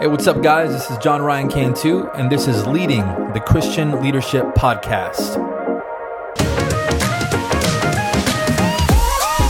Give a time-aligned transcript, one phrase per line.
[0.00, 0.70] Hey, what's up, guys?
[0.70, 5.36] This is John Ryan Cantu, and this is Leading the Christian Leadership Podcast.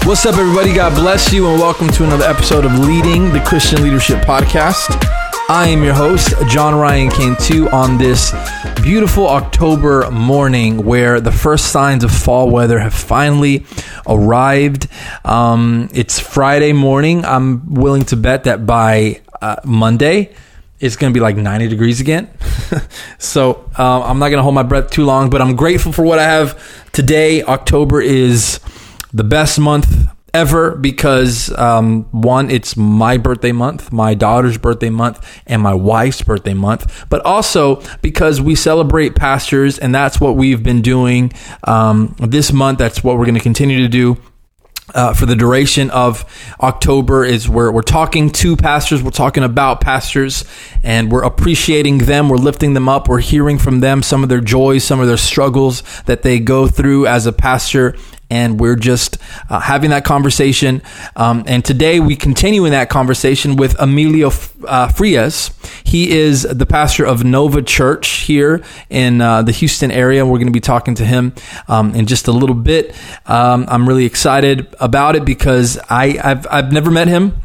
[0.07, 0.73] What's up, everybody?
[0.73, 4.97] God bless you, and welcome to another episode of Leading the Christian Leadership Podcast.
[5.51, 8.33] I am your host, John Ryan Cantu, on this
[8.83, 13.67] beautiful October morning where the first signs of fall weather have finally
[14.07, 14.89] arrived.
[15.27, 17.27] Um, it's Friday morning.
[17.27, 20.35] I'm willing to bet that by uh, Monday,
[20.81, 22.31] it's going to be like 90 degrees again.
[23.19, 26.05] so uh, I'm not going to hold my breath too long, but I'm grateful for
[26.05, 27.43] what I have today.
[27.43, 28.61] October is
[29.13, 35.27] the best month ever because um, one, it's my birthday month, my daughter's birthday month,
[35.47, 40.63] and my wife's birthday month, but also because we celebrate pastors, and that's what we've
[40.63, 41.33] been doing
[41.65, 42.79] um, this month.
[42.79, 44.17] That's what we're going to continue to do
[44.95, 46.25] uh, for the duration of
[46.61, 50.45] October is where we're talking to pastors, we're talking about pastors,
[50.83, 54.41] and we're appreciating them, we're lifting them up, we're hearing from them some of their
[54.41, 57.97] joys, some of their struggles that they go through as a pastor
[58.31, 60.83] and we're just uh, having that conversation.
[61.17, 64.31] Um, and today we continue in that conversation with Emilio
[64.67, 65.51] uh, Frias.
[65.85, 70.25] He is the pastor of Nova Church here in uh, the Houston area.
[70.25, 71.35] We're going to be talking to him
[71.69, 72.95] um, in just a little bit.
[73.27, 77.43] Um, I'm really excited about it because I, I've, I've never met him.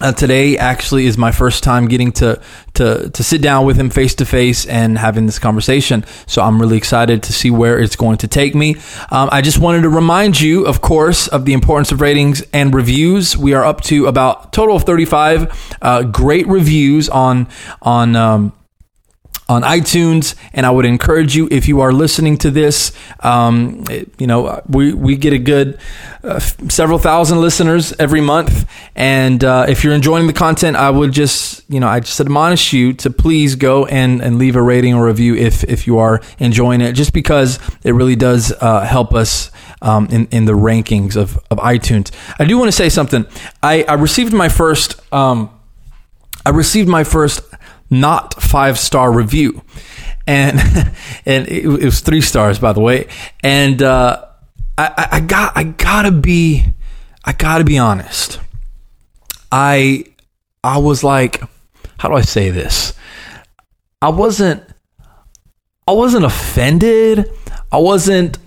[0.00, 2.40] Uh, today actually is my first time getting to
[2.74, 6.04] to to sit down with him face to face and having this conversation.
[6.26, 8.76] So I'm really excited to see where it's going to take me.
[9.10, 12.74] Um, I just wanted to remind you, of course, of the importance of ratings and
[12.74, 13.36] reviews.
[13.36, 17.46] We are up to about total of 35 uh, great reviews on
[17.80, 18.16] on.
[18.16, 18.52] Um,
[19.52, 20.34] on iTunes.
[20.52, 23.84] And I would encourage you, if you are listening to this, um,
[24.18, 25.78] you know, we, we get a good
[26.24, 28.68] uh, several thousand listeners every month.
[28.94, 32.72] And uh, if you're enjoying the content, I would just, you know, I just admonish
[32.72, 36.20] you to please go and, and leave a rating or review if, if you are
[36.38, 39.50] enjoying it, just because it really does uh, help us.
[39.84, 42.12] Um, in, in the rankings of, of iTunes.
[42.38, 43.26] I do want to say something.
[43.64, 45.50] I, I received my first um,
[46.44, 47.40] I received my first
[47.92, 49.62] not five star review,
[50.26, 50.58] and
[51.26, 53.06] and it, it, was three stars by the way.
[53.44, 54.24] And uh,
[54.76, 56.64] I, I got I gotta be
[57.24, 58.40] I gotta be honest.
[59.52, 60.06] I
[60.64, 61.42] I was like,
[61.98, 62.94] how do I say this?
[64.00, 64.64] I wasn't
[65.86, 67.30] I wasn't offended.
[67.70, 68.38] I wasn't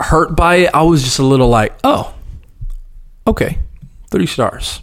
[0.00, 0.70] hurt by it.
[0.74, 2.14] I was just a little like, oh,
[3.26, 3.58] okay,
[4.10, 4.80] three stars.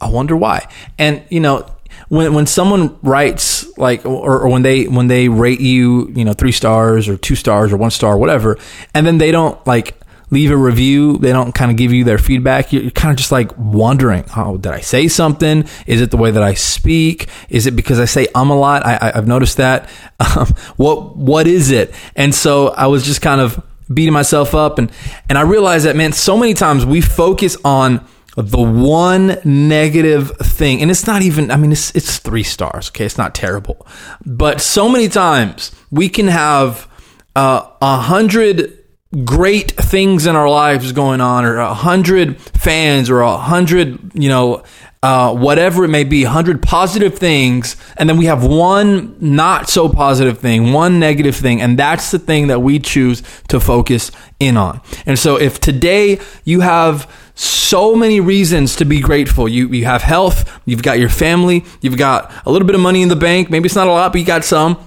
[0.00, 0.68] I wonder why.
[0.98, 1.66] And you know,
[2.14, 6.32] when when someone writes like or, or, when they when they rate you you know
[6.32, 8.56] three stars or two stars or one star or whatever
[8.94, 9.98] and then they don't like
[10.30, 13.32] leave a review they don't kind of give you their feedback you're kind of just
[13.32, 15.64] like wondering oh did i say something?
[15.86, 17.28] Is it the way that i speak?
[17.48, 18.84] Is it because i say um a lot?
[18.84, 19.88] I, have noticed that.
[20.36, 21.94] Um, what what is it?
[22.16, 24.90] And so i was just kind of beating myself up and
[25.28, 28.02] and i realized that man so many times we focus on
[28.36, 33.04] the one negative thing, and it's not even, I mean, it's, it's three stars, okay?
[33.04, 33.86] It's not terrible.
[34.26, 36.88] But so many times we can have
[37.36, 38.78] uh, a uh, hundred
[39.24, 44.28] great things in our lives going on, or a hundred fans, or a hundred, you
[44.28, 44.64] know,
[45.04, 49.86] uh, whatever it may be, 100 positive things, and then we have one not so
[49.86, 54.10] positive thing, one negative thing, and that's the thing that we choose to focus
[54.40, 54.80] in on.
[55.04, 59.46] And so if today you have so many reasons to be grateful.
[59.46, 63.02] You you have health, you've got your family, you've got a little bit of money
[63.02, 63.50] in the bank.
[63.50, 64.78] Maybe it's not a lot, but you got some.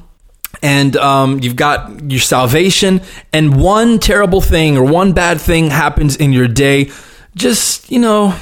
[0.63, 3.01] And um, you've got your salvation,
[3.31, 6.89] and one terrible thing or one bad thing happens in your day.
[7.35, 8.33] Just you know,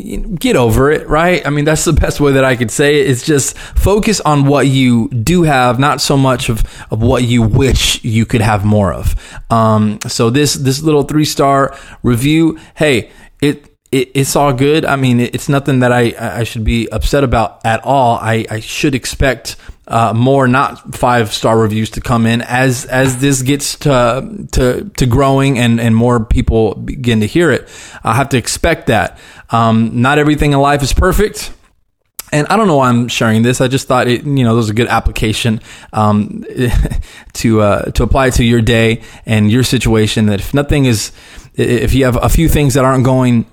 [0.00, 1.46] get over it, right?
[1.46, 3.06] I mean, that's the best way that I could say it.
[3.06, 3.10] it.
[3.10, 7.42] Is just focus on what you do have, not so much of, of what you
[7.42, 9.14] wish you could have more of.
[9.50, 13.10] Um, so this this little three star review, hey.
[13.40, 14.86] It, it's all good.
[14.86, 18.16] I mean, it's nothing that I, I should be upset about at all.
[18.16, 19.56] I, I should expect
[19.92, 24.90] uh, more not five star reviews to come in as as this gets to to
[24.96, 27.68] to growing and and more people begin to hear it.
[28.02, 29.18] I have to expect that.
[29.50, 31.52] Um, not everything in life is perfect.
[32.34, 33.60] And I don't know why I'm sharing this.
[33.60, 35.60] I just thought it, you know, was a good application
[35.92, 36.46] um,
[37.34, 40.26] to uh, to apply to your day and your situation.
[40.26, 41.12] That if nothing is,
[41.54, 43.44] if you have a few things that aren't going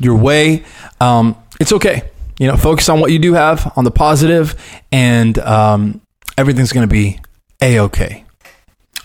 [0.00, 0.64] your way,
[1.00, 4.54] um, it's okay you know, focus on what you do have, on the positive,
[4.92, 6.00] and um,
[6.36, 7.20] everything's going to be
[7.60, 8.24] a okay.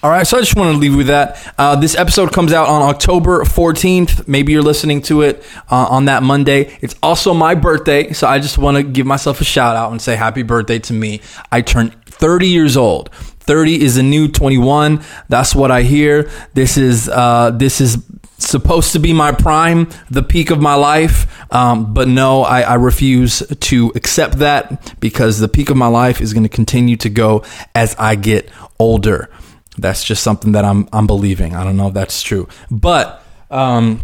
[0.04, 1.54] All right, so I just want to leave you with that.
[1.60, 4.28] Uh, this episode comes out on October 14th.
[4.28, 6.76] Maybe you're listening to it uh, on that Monday.
[6.82, 10.02] It's also my birthday, so I just want to give myself a shout out and
[10.02, 11.22] say happy birthday to me.
[11.52, 13.14] I turned 30 years old.
[13.14, 15.04] 30 is a new 21.
[15.30, 16.32] That's what I hear.
[16.56, 18.04] This is uh, this is
[18.48, 21.28] supposed to be my prime, the peak of my life.
[21.54, 26.22] Um, but no, I, I, refuse to accept that because the peak of my life
[26.22, 27.44] is going to continue to go
[27.76, 28.50] as I get
[28.80, 29.30] older.
[29.78, 31.56] That's just something that I'm I'm believing.
[31.56, 34.02] I don't know if that's true, but um,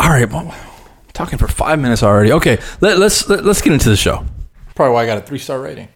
[0.00, 0.30] all right.
[0.30, 0.54] Well,
[1.12, 2.32] talking for five minutes already.
[2.32, 4.24] Okay, let, let's let, us let us get into the show.
[4.74, 5.88] Probably why I got a three star rating.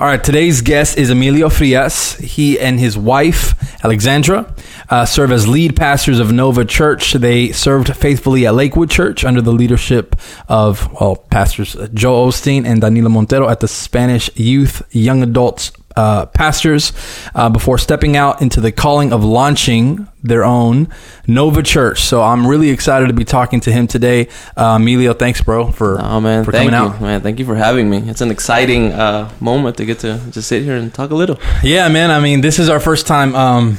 [0.00, 2.16] All right, today's guest is Emilio Frias.
[2.16, 3.54] He and his wife,
[3.84, 4.52] Alexandra,
[4.88, 7.12] uh, serve as lead pastors of Nova Church.
[7.12, 10.16] They served faithfully at Lakewood Church under the leadership
[10.48, 16.26] of, well, pastors Joel Osteen and Danilo Montero at the Spanish Youth Young Adults uh,
[16.26, 16.92] pastors
[17.34, 20.88] uh, before stepping out into the calling of launching their own
[21.26, 22.02] Nova Church.
[22.02, 24.28] So I'm really excited to be talking to him today.
[24.56, 27.00] Uh, Emilio, thanks, bro, for oh man, for thank coming you, out.
[27.00, 27.20] man.
[27.20, 27.98] Thank you for having me.
[28.08, 31.38] It's an exciting uh, moment to get to just sit here and talk a little.
[31.62, 32.10] Yeah, man.
[32.10, 33.78] I mean, this is our first time um,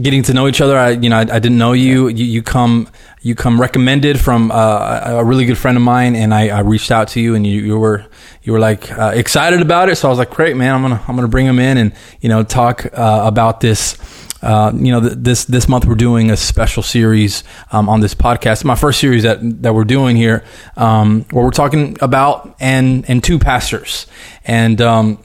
[0.00, 0.76] getting to know each other.
[0.78, 2.08] I, you know, I, I didn't know you.
[2.08, 2.24] you.
[2.24, 2.88] You come
[3.26, 6.92] you come recommended from uh, a really good friend of mine, and I, I reached
[6.92, 8.06] out to you, and you, you were
[8.44, 9.96] you were like uh, excited about it.
[9.96, 10.72] So I was like, great, man.
[10.72, 13.98] I'm gonna I'm gonna bring him in and you know talk uh, about this.
[14.46, 18.14] Uh, you know, th- this this month we're doing a special series um, on this
[18.14, 18.64] podcast.
[18.64, 20.44] My first series that that we're doing here,
[20.76, 24.06] um, where we're talking about and and two pastors,
[24.44, 25.18] and um,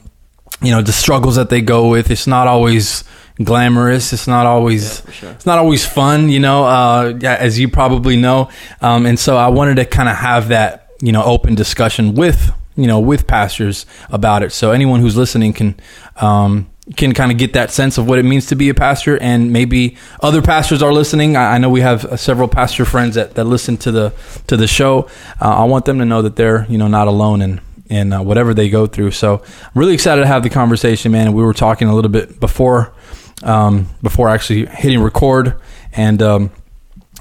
[0.60, 2.10] you know the struggles that they go with.
[2.10, 3.04] It's not always
[3.40, 4.12] glamorous.
[4.12, 5.30] It's not always yeah, sure.
[5.30, 8.50] it's not always fun, you know, uh, as you probably know.
[8.80, 12.50] Um, and so I wanted to kind of have that you know open discussion with
[12.74, 14.50] you know with pastors about it.
[14.50, 15.76] So anyone who's listening can.
[16.16, 19.16] Um, can kind of get that sense of what it means to be a pastor,
[19.20, 21.36] and maybe other pastors are listening.
[21.36, 24.12] I, I know we have uh, several pastor friends that, that listen to the
[24.48, 25.08] to the show.
[25.40, 28.20] Uh, I want them to know that they're you know not alone and and uh,
[28.20, 29.12] whatever they go through.
[29.12, 31.32] So I'm really excited to have the conversation, man.
[31.32, 32.92] We were talking a little bit before
[33.42, 35.60] um, before actually hitting record.
[35.92, 36.50] And um,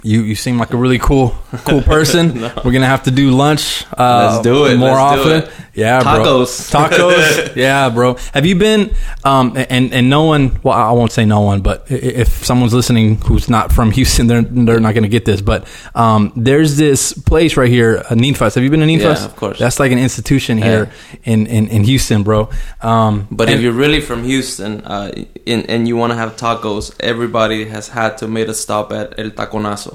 [0.04, 1.30] you you seem like a really cool
[1.66, 2.42] cool person.
[2.42, 2.52] no.
[2.64, 3.86] We're gonna have to do lunch.
[3.98, 5.32] Uh, Let's do it more Let's often.
[5.44, 5.52] It.
[5.74, 6.82] Yeah, tacos, bro.
[6.82, 7.56] tacos.
[7.56, 8.16] yeah, bro.
[8.34, 8.94] Have you been?
[9.24, 10.60] Um, and and no one.
[10.64, 14.42] Well, I won't say no one, but if someone's listening who's not from Houston, they're
[14.42, 15.42] they're not gonna get this.
[15.42, 18.56] But um, there's this place right here, uh, Ninfas.
[18.56, 19.20] Have you been to Ninfas?
[19.20, 19.60] Yeah, of course.
[19.60, 20.92] That's like an institution here
[21.24, 21.34] yeah.
[21.34, 22.50] in, in in Houston, bro.
[22.82, 25.12] Um, but if you're really from Houston, uh,
[25.46, 29.18] in, and you want to have tacos, everybody has had to make a stop at
[29.18, 29.91] El Taconazo.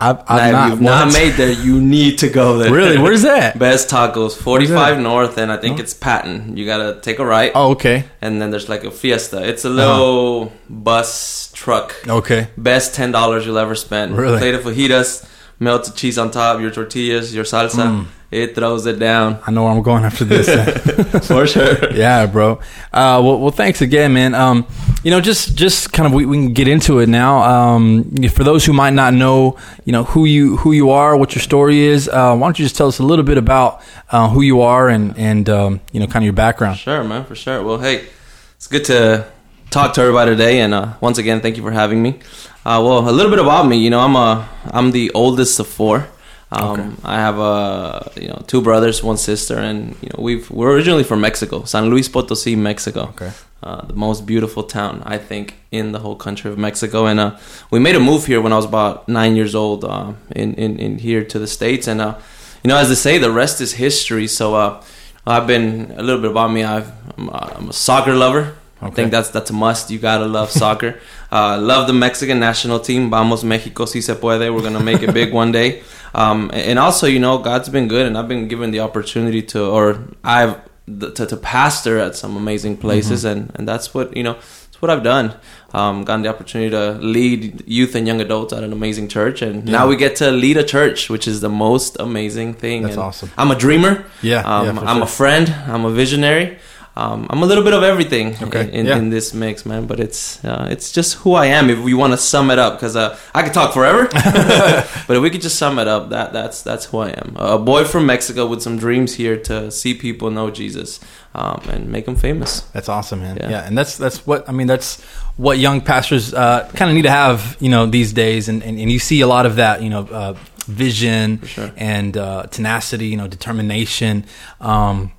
[0.00, 2.72] I've, I've not, you've not made there, you need to go there.
[2.72, 2.98] Really?
[2.98, 3.58] Where's that?
[3.58, 5.82] Best Tacos, 45 North, and I think oh.
[5.82, 6.56] it's Patton.
[6.56, 7.50] You gotta take a right.
[7.52, 8.04] Oh, okay.
[8.20, 9.46] And then there's like a Fiesta.
[9.48, 10.54] It's a little uh-huh.
[10.68, 11.96] bus truck.
[12.06, 12.46] Okay.
[12.56, 14.16] Best $10 you'll ever spend.
[14.16, 14.38] Really?
[14.38, 15.28] Plate of fajitas,
[15.58, 17.86] melted cheese on top, your tortillas, your salsa.
[17.86, 19.40] Mm it throws it down.
[19.46, 20.48] I know where I'm going after this.
[21.26, 21.92] For sure.
[21.92, 22.60] Yeah, bro.
[22.92, 24.34] Uh, well, well, thanks again, man.
[24.34, 24.66] Um,
[25.02, 27.38] you know, just just kind of we, we can get into it now.
[27.42, 29.56] Um, for those who might not know,
[29.86, 32.06] you know who you who you are, what your story is.
[32.06, 33.80] Uh, why don't you just tell us a little bit about
[34.10, 36.76] uh, who you are and and um, you know kind of your background?
[36.78, 37.24] Sure, man.
[37.24, 37.62] For sure.
[37.62, 38.08] Well, hey,
[38.56, 39.26] it's good to
[39.70, 42.20] talk to everybody today, and uh, once again, thank you for having me.
[42.68, 43.78] Uh, well, a little bit about me.
[43.78, 46.06] You know, I'm a I'm the oldest of four.
[46.52, 46.90] Um, okay.
[47.02, 51.02] I have uh, you know two brothers, one sister, and you know we've we're originally
[51.02, 53.04] from Mexico, San Luis Potosi, Mexico.
[53.14, 53.30] Okay.
[53.62, 57.38] Uh, the most beautiful town I think in the whole country of Mexico, and uh,
[57.70, 60.78] we made a move here when I was about nine years old, uh, in, in
[60.78, 62.18] in here to the states, and uh,
[62.62, 64.26] you know as they say, the rest is history.
[64.26, 64.84] So uh,
[65.26, 66.64] I've been a little bit about me.
[66.64, 66.84] i
[67.16, 68.57] am a soccer lover.
[68.80, 68.86] Okay.
[68.86, 69.90] I think that's that's a must.
[69.90, 71.00] You gotta love soccer.
[71.30, 73.10] Uh, love the Mexican national team.
[73.10, 74.50] Vamos Mexico, si se puede.
[74.50, 75.82] We're gonna make it big one day.
[76.14, 79.66] Um, and also, you know, God's been good, and I've been given the opportunity to,
[79.66, 83.40] or I've to, to pastor at some amazing places, mm-hmm.
[83.40, 85.34] and and that's what you know, that's what I've done.
[85.74, 89.66] Um, gotten the opportunity to lead youth and young adults at an amazing church, and
[89.66, 89.72] yeah.
[89.72, 92.84] now we get to lead a church, which is the most amazing thing.
[92.84, 93.30] That's and awesome.
[93.36, 94.06] I'm a dreamer.
[94.22, 95.02] Yeah, um, yeah I'm sure.
[95.02, 95.54] a friend.
[95.66, 96.58] I'm a visionary
[96.98, 98.68] um, I'm a little bit of everything okay.
[98.72, 98.98] in, yeah.
[98.98, 99.86] in, this mix, man.
[99.86, 101.70] But it's uh, it's just who I am.
[101.70, 105.22] If we want to sum it up, because uh, I could talk forever, but if
[105.22, 107.36] we could just sum it up, that that's that's who I am.
[107.36, 110.98] A boy from Mexico with some dreams here to see people know Jesus
[111.36, 112.62] um, and make them famous.
[112.72, 113.36] That's awesome, man.
[113.36, 113.50] Yeah.
[113.50, 113.66] yeah.
[113.66, 114.66] and that's that's what I mean.
[114.66, 115.00] That's
[115.36, 118.76] what young pastors uh, kind of need to have, you know, these days, and, and,
[118.76, 120.34] and you see a lot of that, you know uh,
[120.66, 121.70] vision sure.
[121.76, 124.24] and uh, tenacity, you know, determination.
[124.60, 125.12] Um,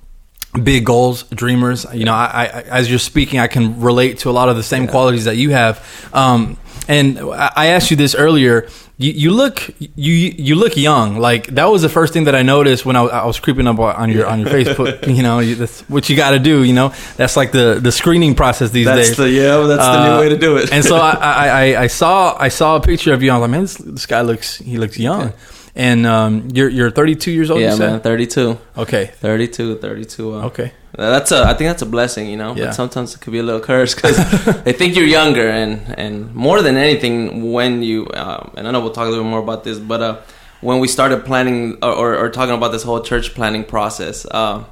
[0.62, 1.86] big goals, dreamers.
[1.92, 4.62] You know, I, I, as you're speaking, I can relate to a lot of the
[4.62, 5.80] same qualities that you have.
[6.12, 6.56] Um,
[6.88, 8.68] and I I asked you this earlier.
[8.98, 11.16] You, you look you you look young.
[11.18, 13.66] Like that was the first thing that I noticed when I was, I was creeping
[13.66, 15.06] up on your on your Facebook.
[15.16, 16.62] You know, you, that's what you got to do.
[16.64, 19.16] You know, that's like the the screening process these That's days.
[19.16, 19.56] the yeah.
[19.66, 20.70] That's the Uh, new way to do it.
[20.72, 23.30] and so I, I, I, I saw I saw a picture of you.
[23.30, 25.32] I was like, man, this, this guy looks he looks young.
[25.74, 27.60] And um, you're you're 32 years old.
[27.60, 28.00] yeah, man.
[28.00, 29.06] 32, Okay.
[29.06, 30.34] 32, 32.
[30.34, 30.72] Uh, Okay.
[30.92, 31.44] That's a.
[31.44, 32.54] I think that's a blessing, you know.
[32.56, 32.66] Yeah.
[32.66, 34.16] But sometimes it could be a little curse because
[34.64, 38.80] they think you're younger, and and more than anything, when you um, and I know
[38.80, 40.16] we'll talk a little more about this, but uh,
[40.60, 44.64] when we started planning or, or, or talking about this whole church planting process, uh,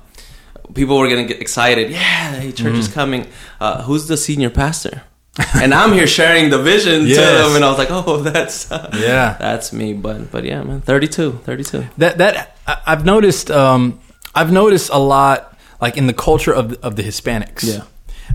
[0.74, 1.90] people were gonna excited.
[1.92, 2.80] Yeah, hey, church Mm-hmm.
[2.80, 3.26] is coming.
[3.60, 5.02] Uh, who's the senior pastor?
[5.62, 8.90] and I'm here sharing the vision to them, and I was like, oh, that's uh,
[8.94, 9.36] Yeah.
[9.38, 9.92] that's me.
[9.92, 11.86] But but yeah, man, 32, 32.
[11.98, 13.50] That that I've noticed.
[13.50, 14.00] Um,
[14.34, 17.64] I've noticed a lot, like in the culture of the, of the Hispanics.
[17.64, 17.82] Yeah.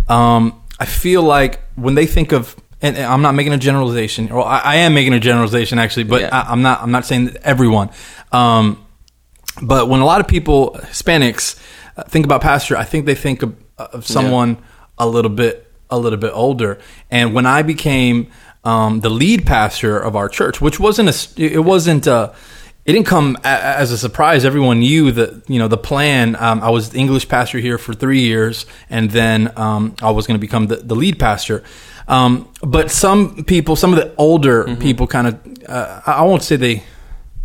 [0.10, 4.32] Um, I feel like when they think of, and, and I'm not making a generalization,
[4.32, 6.30] or I, I am making a generalization actually, but Yeah.
[6.32, 6.82] I, I'm not.
[6.82, 7.90] I'm not saying that everyone.
[8.32, 8.86] Um,
[9.62, 11.60] but when a lot of people, Hispanics,
[11.96, 14.58] uh, think about pastor, I think they think of, of someone
[14.98, 15.63] a little bit,
[15.96, 16.80] a little bit older.
[17.10, 18.32] And when I became
[18.64, 22.34] um, the lead pastor of our church, which wasn't a, it wasn't a,
[22.86, 24.46] it didn't come a, as a surprise.
[24.46, 26.36] Everyone knew that you know the plan.
[26.38, 30.28] Um, I was the English pastor here for three years, and then um, I was
[30.28, 31.64] going to become the, the lead pastor.
[32.08, 36.58] Um, but some people, some of the older people, kind of, uh, I won't say
[36.58, 36.84] they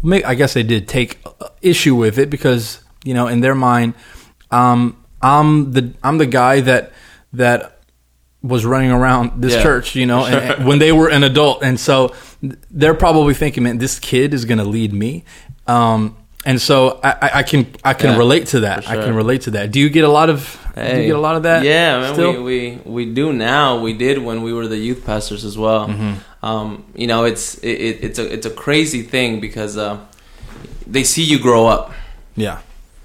[0.02, 3.54] May- I guess they did take uh, issue with it because you know in their
[3.54, 3.94] mind,
[4.50, 6.92] um, I'm the I'm the guy that
[7.32, 7.77] that
[8.48, 11.78] was running around this Yeah, church, you know, and, when they were an adult, and
[11.78, 12.14] so
[12.70, 15.24] they're probably thinking, man, this kid is going to lead me.
[15.66, 18.84] Um, and so I, I- can I can Yeah, relate to that.
[18.84, 19.70] for I can relate to that.
[19.70, 20.40] Do you get a lot of
[20.76, 21.64] do you get a lot of that?
[21.64, 22.42] Yeah, man, still?
[22.44, 23.80] we, we we do now.
[23.80, 25.88] We did when we were the youth pastors as well.
[25.88, 26.14] Mm-hmm.
[26.46, 29.98] Um, you know, it's it, it, it's a it's a crazy thing because uh,
[30.86, 31.92] they see you grow up.
[32.36, 32.60] yeah,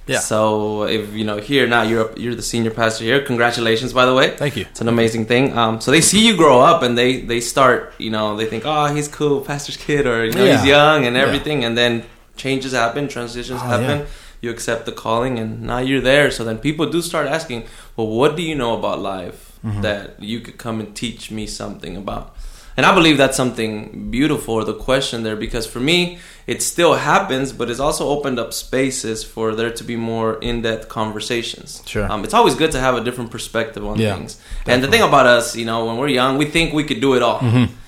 [0.07, 0.19] yeah.
[0.19, 3.21] So if you know here now you're you're the senior pastor here.
[3.21, 4.27] Congratulations, by the way.
[4.35, 4.65] Thank you.
[4.71, 5.57] It's an amazing thing.
[5.57, 7.93] Um, so they see you grow up and they they start.
[7.97, 11.15] You know, they think, oh, he's cool, pastor's kid, or you know, he's young and
[11.15, 11.23] Yeah.
[11.25, 11.63] everything.
[11.65, 12.03] And then
[12.35, 13.99] changes happen, transitions Oh, happen.
[13.99, 14.05] yeah.
[14.41, 16.29] You accept the calling, and now you're there.
[16.31, 17.63] So then people do start asking,
[17.95, 19.81] well, what do you know about life Mm-hmm.
[19.81, 22.35] that you could come and teach me something about?
[22.75, 27.53] And I believe that's something beautiful, the question there, because for me, it still happens,
[27.53, 31.81] but it's also opened up spaces for there to be more in depth conversations.
[31.85, 32.11] Sure.
[32.11, 34.41] Um, it's always good to have a different perspective on Yeah, things.
[34.65, 37.13] And the thing about us, you know, when we're young, we think we could do
[37.13, 37.39] it all.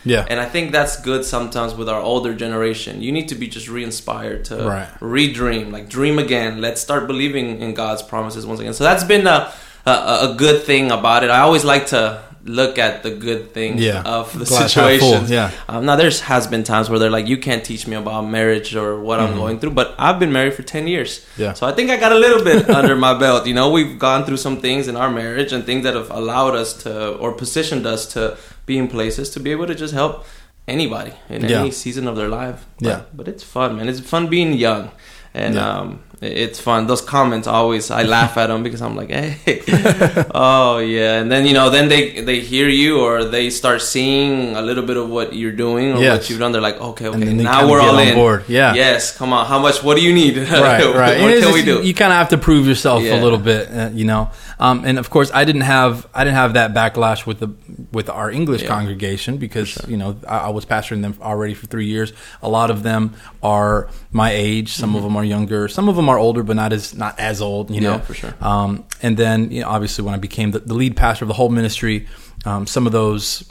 [0.06, 0.25] Yeah.
[0.30, 3.01] And I think that's good sometimes with our older generation.
[3.01, 4.88] You need to be just re-inspired to Right.
[5.01, 6.62] re-dream, like dream again.
[6.62, 8.74] Let's start believing in God's promises once again.
[8.74, 9.51] So that's been a
[9.88, 11.30] a, a good thing about it.
[11.30, 14.03] I always like to look at the good things Yeah.
[14.05, 15.25] of the Glass situation.
[15.27, 15.49] yeah.
[15.67, 18.75] Um, now there's has been times where they're like, you can't teach me about marriage
[18.75, 21.11] or what I'm going through, but I've been married for ten years.
[21.19, 21.41] Mm-hmm.
[21.41, 21.53] Yeah.
[21.53, 23.47] So I think I got a little bit under my belt.
[23.47, 26.55] You know, we've gone through some things in our marriage and things that have allowed
[26.55, 28.37] us to or positioned us to
[28.67, 30.25] be in places to be able to just help
[30.67, 31.61] anybody in Yeah.
[31.61, 32.65] any season of their life.
[32.79, 33.01] But, Yeah.
[33.13, 33.89] But it's fun, man.
[33.89, 34.91] It's fun being young.
[35.33, 35.69] And Yeah.
[35.79, 36.88] um, it's fun.
[36.88, 39.62] Those comments always I laugh at them because I'm like, hey,
[40.34, 41.19] oh yeah.
[41.19, 44.84] And then you know, then they they hear you or they start seeing a little
[44.84, 46.19] bit of what you're doing or Yes.
[46.19, 46.51] what you've done.
[46.51, 48.15] They're like, okay, okay, now we're all on in.
[48.15, 48.45] board.
[48.48, 48.74] Yeah.
[48.74, 49.15] Yes.
[49.17, 49.45] Come on.
[49.45, 49.84] How much?
[49.84, 50.38] What do you need?
[50.51, 51.22] right, right.
[51.22, 51.81] what can we do?
[51.84, 54.29] You kind of have to prove yourself a little bit, uh, you know.
[54.60, 57.50] Um, and of course, I didn't have I didn't have that backlash with the
[57.91, 58.69] with our English Yeah.
[58.69, 62.13] congregation because you know I, I was pastoring them already for three years.
[62.41, 64.74] A lot of them are my age.
[64.74, 64.98] Some Mm-hmm.
[64.98, 65.67] of them are younger.
[65.67, 67.69] Some of them are older, but not as not as old.
[67.69, 68.33] You Yeah, know, for sure.
[68.41, 71.33] Um, and then you know, obviously, when I became the, the lead pastor of the
[71.35, 72.07] whole ministry,
[72.45, 73.43] um, some of those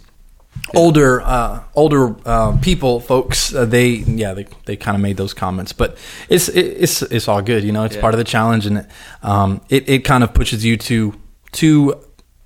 [0.74, 5.34] older uh, older uh, people folks uh, they yeah they, they kind of made those
[5.34, 8.00] comments but it's it, it's it's all good you know it's Yeah.
[8.00, 8.86] part of the challenge and it,
[9.22, 11.12] um, it it kind of pushes you to
[11.52, 12.00] to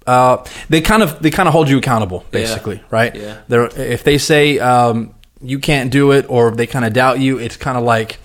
[0.06, 3.38] uh, they kind of they kind of hold you accountable basically right Yeah.
[3.46, 7.38] They're, if they say um, you can't do it or they kind of doubt you
[7.38, 8.18] it's kind of like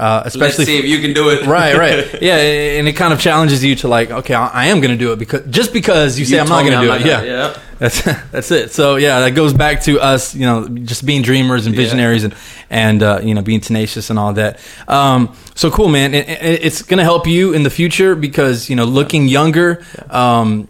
[0.00, 1.46] uh, Let's especially see if you can do it.
[1.58, 2.36] right, right, yeah,
[2.78, 5.18] and it kind of challenges you to like, okay, I am going to do it
[5.18, 7.58] because just because you say You I'm not going to do it, yeah, gonna- yeah.
[7.78, 8.02] that's
[8.32, 8.72] that's it.
[8.72, 11.82] So yeah, that goes back to us, you know, just being dreamers and Yeah.
[11.82, 12.34] visionaries and
[12.70, 14.58] and uh, you know being tenacious and all that.
[14.88, 16.14] Um, so cool, man.
[16.14, 19.84] It, it- it's going to help you in the future because you know looking younger.
[20.08, 20.66] Um,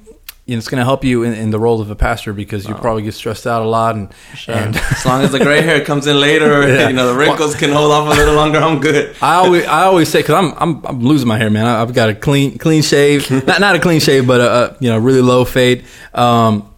[0.51, 2.67] you know, it's going to help you in, in, the role of a pastor because
[2.67, 4.57] you probably get stressed out a lot and, sure.
[4.57, 6.89] and as long as the gray hair comes in later, yeah.
[6.89, 8.59] you know the wrinkles can hold off a little longer.
[8.59, 9.15] I'm good.
[9.23, 11.67] I always I always say because I'm, I'm I'm losing my hair, man.
[11.67, 14.77] I, have got a clean clean shave, not not a clean shave, but a, a
[14.81, 15.85] you know really low fade.
[16.15, 16.70] Um,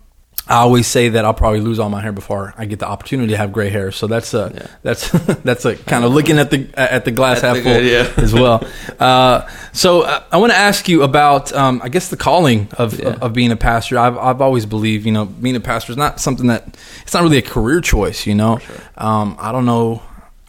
[0.53, 3.31] I always say that I'll probably lose all my hair before I get the opportunity
[3.31, 3.91] to have gray hair.
[3.91, 4.67] So that's a yeah.
[4.83, 5.11] that's
[5.45, 8.13] that's a kind of looking at the at the glass half full yeah.
[8.19, 8.63] as well.
[9.01, 13.01] Uh, so uh, I want to ask you about um, I guess the calling of,
[13.01, 13.07] yeah.
[13.07, 13.99] of, of being a pastor.
[13.99, 17.23] I've I've always believed you know being a pastor is not something that it's not
[17.23, 18.27] really a career choice.
[18.27, 18.77] You know, sure.
[18.99, 20.03] um, I don't know.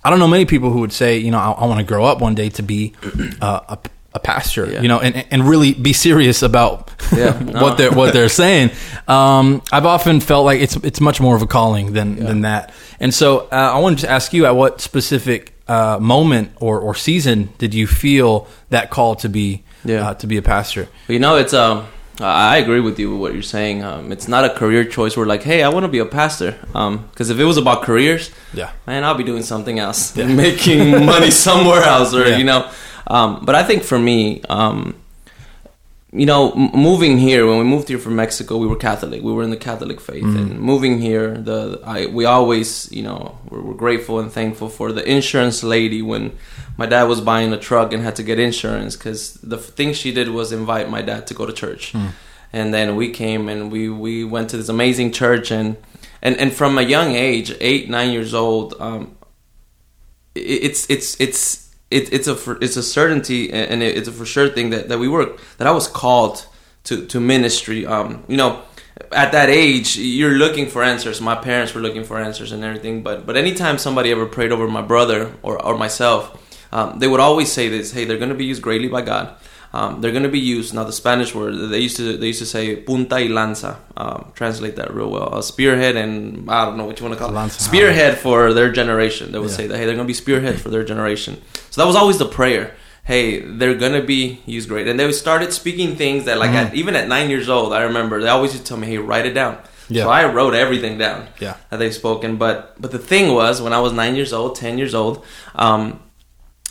[0.03, 2.03] I don't know many people who would say, you know, I, I want to grow
[2.03, 2.93] up one day to be
[3.41, 3.77] uh, a,
[4.13, 4.82] a pastor, yeah.
[4.82, 7.62] you know, and, and really be serious about yeah, no.
[7.62, 8.72] what they're what they're saying.
[9.08, 12.24] Um, I've often felt like it's it's much more of a calling than yeah.
[12.25, 12.74] than that.
[13.00, 16.96] And so uh, I wanted to ask you, at what specific uh, moment or, or
[16.96, 20.10] season did you feel that call to be yeah.
[20.10, 20.88] Uh, to be a pastor?
[21.08, 21.88] You know, it's um.
[22.20, 23.84] I agree with you with what you're saying.
[23.84, 25.17] Um, it's not a career choice.
[25.17, 26.51] We're like, hey, I want to be a pastor.
[26.51, 31.08] Because um, if it was about careers, yeah, man, I'll be doing something else, making
[31.08, 32.70] money somewhere else, or you know.
[33.07, 34.95] Um, but I think for me, um,
[36.13, 39.24] you know, m- moving here when we moved here from Mexico, we were Catholic.
[39.24, 40.38] We were in the Catholic faith, mm.
[40.38, 44.91] and moving here, the I we always, you know, we're, we're, grateful and thankful for
[44.91, 46.38] the insurance lady when
[46.77, 50.13] my dad was buying a truck and had to get insurance because the thing she
[50.13, 52.12] did was invite my dad to go to church, mm.
[52.53, 55.77] and then we came and we we went to this amazing church and
[56.22, 59.15] and and from a young age, eight nine years old, um,
[60.36, 61.62] it's it's it's
[61.93, 65.07] it, it's a it's a certainty and it's a for sure thing that, that we
[65.07, 66.45] were that I was called
[66.85, 67.85] to to ministry.
[67.85, 68.62] Um, you know,
[69.12, 71.21] at that age, you're looking for answers.
[71.21, 73.03] My parents were looking for answers and everything.
[73.03, 76.21] But but anytime somebody ever prayed over my brother or or myself,
[76.71, 79.35] um, they would always say this: Hey, they're going to be used greatly by God
[79.74, 80.84] um, they're going to be used now.
[80.84, 83.80] The Spanish word they used to they used to say punta y lanza.
[83.98, 85.34] Um, translate that real well.
[85.34, 87.34] A spearhead and I don't know what you want to call it.
[87.34, 87.60] Lanza.
[87.60, 89.32] Spearhead for their generation.
[89.32, 89.58] They would yeah.
[89.58, 91.42] say that hey, they're going to be spearhead for their generation.
[91.72, 92.75] So that was always the prayer.
[93.06, 96.68] Hey, they're gonna be used great, and they started speaking things that, like, mm-hmm.
[96.68, 98.98] at, even at nine years old, I remember they always used to tell me, "Hey,
[98.98, 99.58] write it down."
[99.89, 100.03] Yeah.
[100.03, 101.58] So I wrote everything down yeah.
[101.70, 102.38] that they've spoken.
[102.38, 105.25] But but the thing was, when I was nine years old, ten years old,
[105.56, 106.00] um,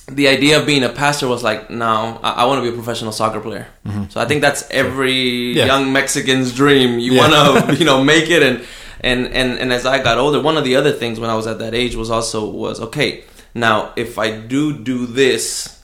[0.08, 2.76] the idea of being a pastor was like, no, I, I want to be a
[2.76, 3.68] professional soccer player.
[3.86, 4.10] Mm-hmm.
[4.10, 5.66] So I think that's every yeah.
[5.66, 6.98] young Mexican's dream.
[6.98, 7.28] You yeah.
[7.28, 8.42] want to, you know, make it.
[8.42, 8.64] And,
[9.00, 11.46] and, and, and as I got older, one of the other things when I was
[11.46, 15.80] at that age was also was, okay, now if I do do this,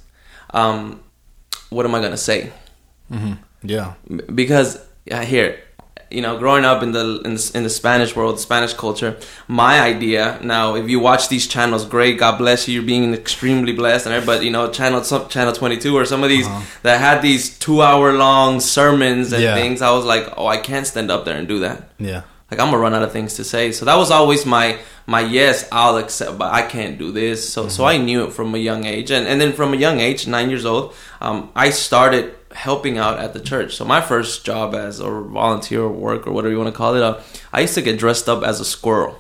[0.51, 1.01] um,
[1.71, 2.53] what am I going to say?
[3.13, 3.35] Mm-hmm.
[3.63, 3.95] Yeah.
[4.35, 5.61] Because yeah, here,
[6.11, 9.81] you know, growing up in the, in the in the Spanish world, Spanish culture, my
[9.81, 14.07] idea now, if you watch these channels, great, God bless you, you're being extremely blessed,
[14.07, 16.79] and but you know, channel channel twenty two or some of these uh-huh.
[16.83, 19.55] that had these two hour long sermons and yeah.
[19.55, 21.91] things, I was like, oh, I can't stand up there and do that.
[21.99, 23.73] Yeah, like I'm gonna run out of things to say.
[23.73, 27.53] So that was always my my yes, I'll accept, but I can't do this.
[27.53, 27.71] So mm-hmm.
[27.71, 30.27] so I knew it from a young age, and and then from a young age,
[30.27, 33.77] nine years old, um, I started helping out at the church.
[33.77, 36.97] So my first job as a volunteer or work or whatever you want to call
[36.97, 37.21] it, uh,
[37.53, 39.17] I used to get dressed up as a squirrel.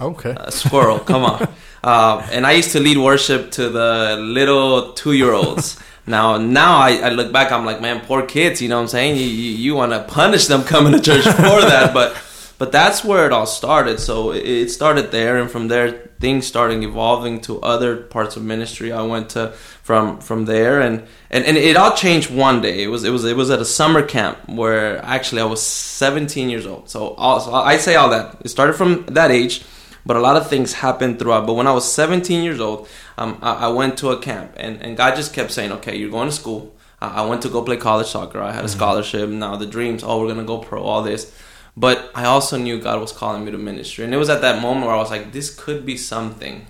[0.00, 0.34] Okay.
[0.36, 1.48] A squirrel, come on.
[1.82, 5.80] Uh, and I used to lead worship to the little two year olds.
[6.06, 8.60] now, now I, I, look back, I'm like, man, poor kids.
[8.60, 9.16] You know what I'm saying?
[9.16, 12.14] You you, you want to punish them coming to church for that, but
[12.60, 14.00] but that's where it all started.
[14.00, 18.92] So it started there, and from there things started evolving to other parts of ministry.
[18.92, 22.82] I went to from from there, and, and and it all changed one day.
[22.82, 26.50] It was it was it was at a summer camp where actually I was 17
[26.50, 26.90] years old.
[26.90, 28.36] So, all, so I say all that.
[28.44, 29.64] It started from that age,
[30.04, 31.46] but a lot of things happened throughout.
[31.46, 34.82] But when I was 17 years old, um, I, I, went to a camp, and
[34.82, 37.78] and God just kept saying, "Okay, you're going to school." I went to go play
[37.78, 38.42] college soccer.
[38.42, 38.76] I had a mm-hmm.
[38.76, 39.30] scholarship.
[39.30, 40.82] Now the dreams, oh, we're gonna go pro.
[40.82, 41.32] All this
[41.80, 44.60] but I also knew God was calling me to ministry, and it was at that
[44.62, 46.66] moment where I was like, "This could be something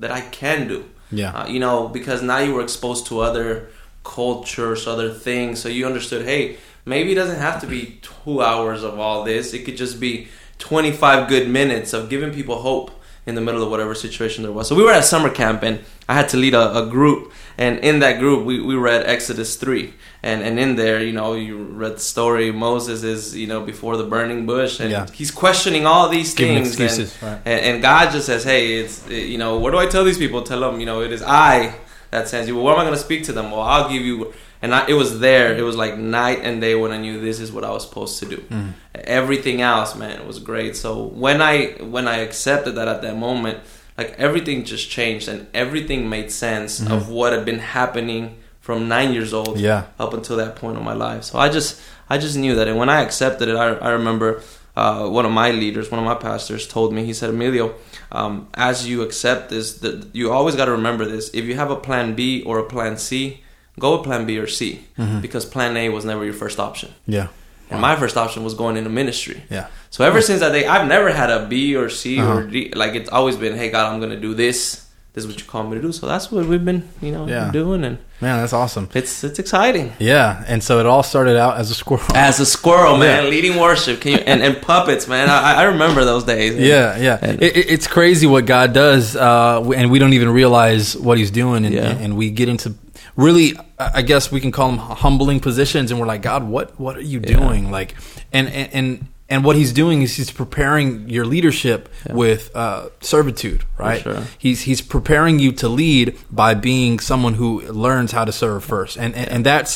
[0.00, 0.80] that I can do."
[1.20, 3.68] Yeah, uh, you know, because now you were exposed to other
[4.04, 6.24] cultures, other things, so you understood.
[6.24, 9.54] Hey, maybe it doesn't have to be two hours of all this.
[9.56, 12.90] It could just be twenty-five good minutes of giving people hope
[13.28, 14.66] in the middle of whatever situation there was.
[14.68, 17.78] So we were at summer camp, and I had to lead a, a group, and
[17.80, 19.92] in that group, we, we read Exodus three.
[20.20, 23.96] And and in there you know you read the story moses is you know before
[23.96, 24.80] the burning bush.
[24.80, 25.06] And yeah.
[25.12, 26.70] he's questioning all these Giving things.
[26.70, 27.40] Excuses, and, right.
[27.44, 30.42] and, and, god just says hey it's you know what do i tell these people?
[30.42, 31.72] Tell them you know it is i
[32.10, 32.56] that sends you.
[32.56, 33.52] Well what am i going to speak to them?
[33.52, 36.74] Well i'll give you and I, it was there it was like night and day
[36.74, 38.72] when i knew this is what i was supposed to do mm.
[38.94, 43.58] everything else man was great so when i when i accepted that at that moment
[43.96, 46.92] like everything just changed and everything made sense mm-hmm.
[46.92, 49.84] of what had been happening from nine years old Yeah.
[49.98, 51.24] up until that point of my life.
[51.24, 54.42] So I just I just knew that, and when I accepted it, I, I remember
[54.76, 57.06] uh, one of my leaders, one of my pastors, told me.
[57.06, 57.74] He said, Emilio,
[58.12, 61.30] um, as you accept this, that you always got to remember this.
[61.32, 63.42] If you have a plan B or a plan C,
[63.78, 65.20] go with plan B or C Mm-hmm.
[65.20, 66.92] because plan A was never your first option.
[67.06, 67.28] Yeah.
[67.70, 69.42] And my first option was going into ministry.
[69.50, 69.66] Yeah.
[69.90, 72.32] So ever since that day, I've never had a B or C Uh-huh.
[72.38, 72.72] or D.
[72.74, 74.84] Like it's always been, hey God, I'm gonna do this.
[75.14, 75.90] This is what you call me to do.
[75.90, 77.50] So that's what we've been, you know, Yeah.
[77.50, 78.88] doing, and Man, that's awesome.
[78.94, 79.92] it's it's exciting.
[79.98, 80.44] Yeah.
[80.46, 82.04] And so it all started out as a squirrel.
[82.14, 83.30] As a squirrel, man, Yeah.
[83.30, 85.28] leading worship, can you and, and puppets, man.
[85.28, 86.54] I, I remember those days.
[86.56, 87.18] Yeah, yeah.
[87.20, 91.18] And- It, it- it's crazy what God does, uh, and we don't even realize what
[91.18, 92.02] He's doing, and, Yeah.
[92.02, 92.74] and we get into
[93.18, 96.96] really, I guess we can call them humbling positions, and we're like, God, what what
[96.96, 97.36] are you Yeah.
[97.36, 97.70] doing?
[97.70, 97.94] Like,
[98.32, 99.06] and and.
[99.30, 104.00] and what he's doing is he's preparing your leadership with uh, servitude, right?
[104.02, 104.22] sure.
[104.38, 108.96] He's he's preparing you to lead by being someone who learns how to serve first,
[108.96, 109.72] and and, and that's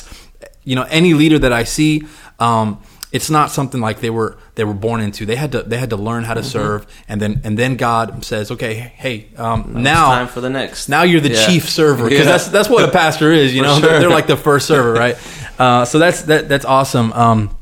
[0.64, 2.02] you know any leader that I see,
[2.38, 2.78] um,
[3.12, 5.26] it's not something like they were they were born into.
[5.26, 8.24] They had to they had to learn how to serve, and then and then God
[8.24, 10.88] says, okay, hey, um, It's now time for the next.
[10.88, 11.46] now you're the Yeah.
[11.46, 12.32] chief server because Yeah.
[12.32, 13.54] that's that's what a pastor is.
[13.54, 14.00] You know, sure.
[14.00, 15.16] they're like the first server, right?
[15.58, 17.12] Uh, so that's that that's awesome.
[17.12, 17.54] Um,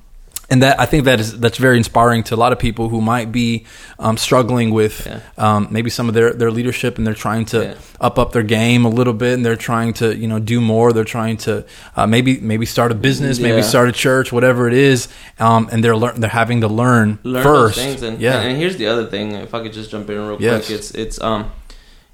[0.50, 3.00] and that I think that is that's very inspiring to a lot of people who
[3.00, 3.64] might be
[3.98, 5.20] um, struggling with Yeah.
[5.38, 7.74] um, maybe some of their, their leadership and they're trying to Yeah.
[8.00, 10.92] up up their game a little bit and they're trying to you know do more.
[10.92, 11.64] They're trying to
[11.96, 15.08] uh, maybe maybe start a business, maybe start a church, whatever it is,
[15.38, 17.78] um, and they're learn they're having to learn, learn first.
[18.02, 19.32] And, yeah, and, here's the other thing.
[19.32, 20.66] If I could just jump in real Yes.
[20.66, 21.50] quick, it's it's um,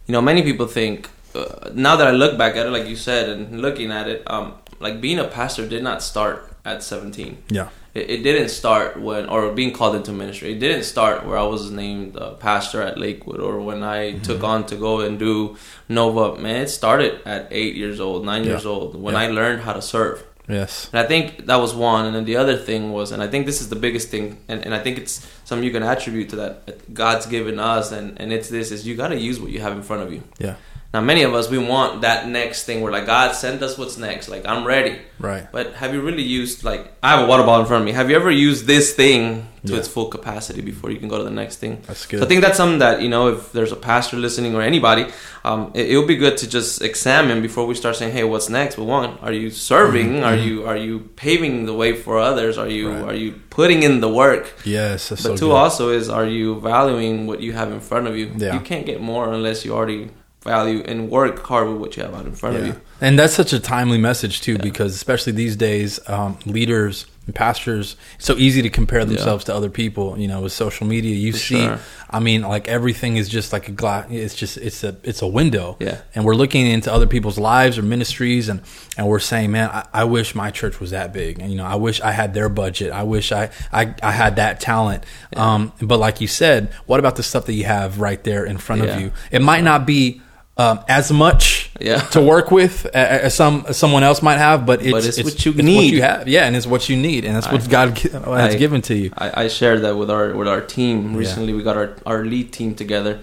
[0.07, 2.97] you know, many people think uh, now that I look back at it, like you
[2.97, 7.37] said, and looking at it, um, like being a pastor did not start at 17.
[7.49, 10.49] yeah, It, it didn't start when, or being called into ministry.
[10.53, 14.23] It didn't start where I was named uh, pastor at Lakewood, or when I Mm-hmm.
[14.29, 15.57] took on to go and do
[15.89, 16.25] Nova.
[16.41, 18.51] Man, it started at eight years old, nine Yeah.
[18.53, 19.23] years old, when Yeah.
[19.25, 20.17] I learned how to serve.
[20.49, 22.03] yes, And I think that was one.
[22.07, 24.59] And then the other thing was, and I think this is the biggest thing, and,
[24.67, 28.07] and I think it's something you can attribute to that that God's given us, and,
[28.21, 30.23] and it's this, is you got to use what you have in front of you.
[30.47, 30.55] yeah,
[30.97, 32.81] Now, many of us, we want that next thing.
[32.81, 34.31] We're like, God, send us what's next.
[34.31, 34.97] Like, I'm ready.
[35.19, 37.87] right, But have you really used, like, I have a water bottle in front of
[37.87, 37.93] me.
[37.93, 39.79] Have you ever used this thing to Yeah.
[39.81, 41.75] its full capacity before you can go to the next thing?
[41.87, 42.21] that's good.
[42.21, 45.05] So I think that's something that you know, if there's a pastor listening or anybody,
[45.45, 48.73] um, it, would be good to just examine before we start saying, "Hey, what's next?"
[48.79, 50.11] Well, one, are you serving?
[50.29, 52.55] Are you are you paving the way for others?
[52.63, 53.03] Are you Mm-hmm.
[53.05, 53.11] Right.
[53.15, 54.45] are you putting in the work?
[54.65, 55.63] yes, But so two, good.
[55.63, 58.27] also is are you valuing what you have in front of you?
[58.45, 58.55] Yeah.
[58.57, 60.11] You can't get more unless you already
[60.47, 62.81] value and work hard with what you have out in front of you.
[63.01, 67.97] And that's such a timely message too, because especially these days, um, leaders and pastors,
[68.15, 70.17] it's so easy to compare themselves to other people.
[70.17, 71.79] You know, with social media, you For see, sure.
[72.09, 74.07] I mean, like everything is just like a glass.
[74.11, 75.77] It's just it's a it's a window.
[75.79, 76.01] Yeah.
[76.15, 78.63] And we're looking into other people's lives or ministries, and
[78.97, 81.67] and we're saying, man, I, I wish my church was that big, and you know,
[81.67, 82.93] I wish I had their budget.
[82.93, 85.05] I wish I I, I had that talent.
[85.35, 88.57] Um, but like you said, what about the stuff that you have right there in
[88.57, 88.95] front Yeah.
[88.95, 89.13] of you?
[89.31, 90.23] It might not be.
[90.59, 91.99] Um, as much Yeah.
[92.13, 95.45] to work with as some as someone else might have, but it's, But it's what
[95.45, 95.93] you what need.
[95.93, 98.55] you have, yeah, and it's what you need, and that's what I- God gi- has
[98.55, 99.11] I- given to you.
[99.19, 101.19] I, I shared that with our with our team Yeah.
[101.19, 101.53] recently.
[101.53, 103.19] We got our, our lead team together,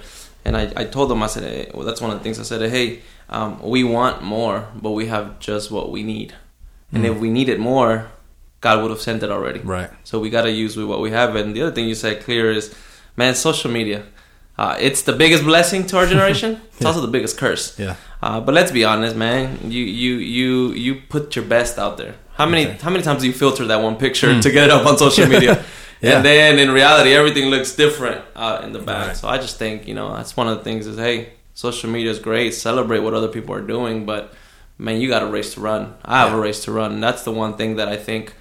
[0.46, 2.44] and I, I told them I said hey, well, that's one of the things I
[2.44, 2.62] said.
[2.70, 3.00] Hey,
[3.32, 6.34] um, we want more, but we have just what we need,
[6.94, 7.16] and Mm.
[7.16, 8.10] if we needed more,
[8.62, 9.60] God would have sent it already.
[9.62, 9.90] Right.
[10.04, 11.36] So we got to use with what we have.
[11.36, 12.76] And the other thing you said clear is,
[13.18, 14.04] man, social media.
[14.58, 16.62] Uh, it's the biggest blessing to our generation.
[16.78, 17.78] It's also the biggest curse.
[17.80, 17.96] Yeah.
[18.22, 19.58] Uh, but let's be honest, man.
[19.72, 22.16] You you you you put your best out there.
[22.38, 22.78] How many Okay.
[22.82, 25.28] how many times do you filter that one picture to get it up on social
[25.28, 25.64] media?
[26.04, 26.18] Yeah.
[26.18, 29.08] And then in reality, everything looks different out in the back.
[29.08, 29.18] Right.
[29.18, 31.18] So I just think you know that's one of the things is hey,
[31.54, 32.54] social media is great.
[32.54, 34.24] Celebrate what other people are doing, but
[34.78, 35.82] man, you got a race to run.
[36.04, 36.40] I have Yeah.
[36.40, 36.92] a race to run.
[36.96, 38.34] And that's the one thing that I think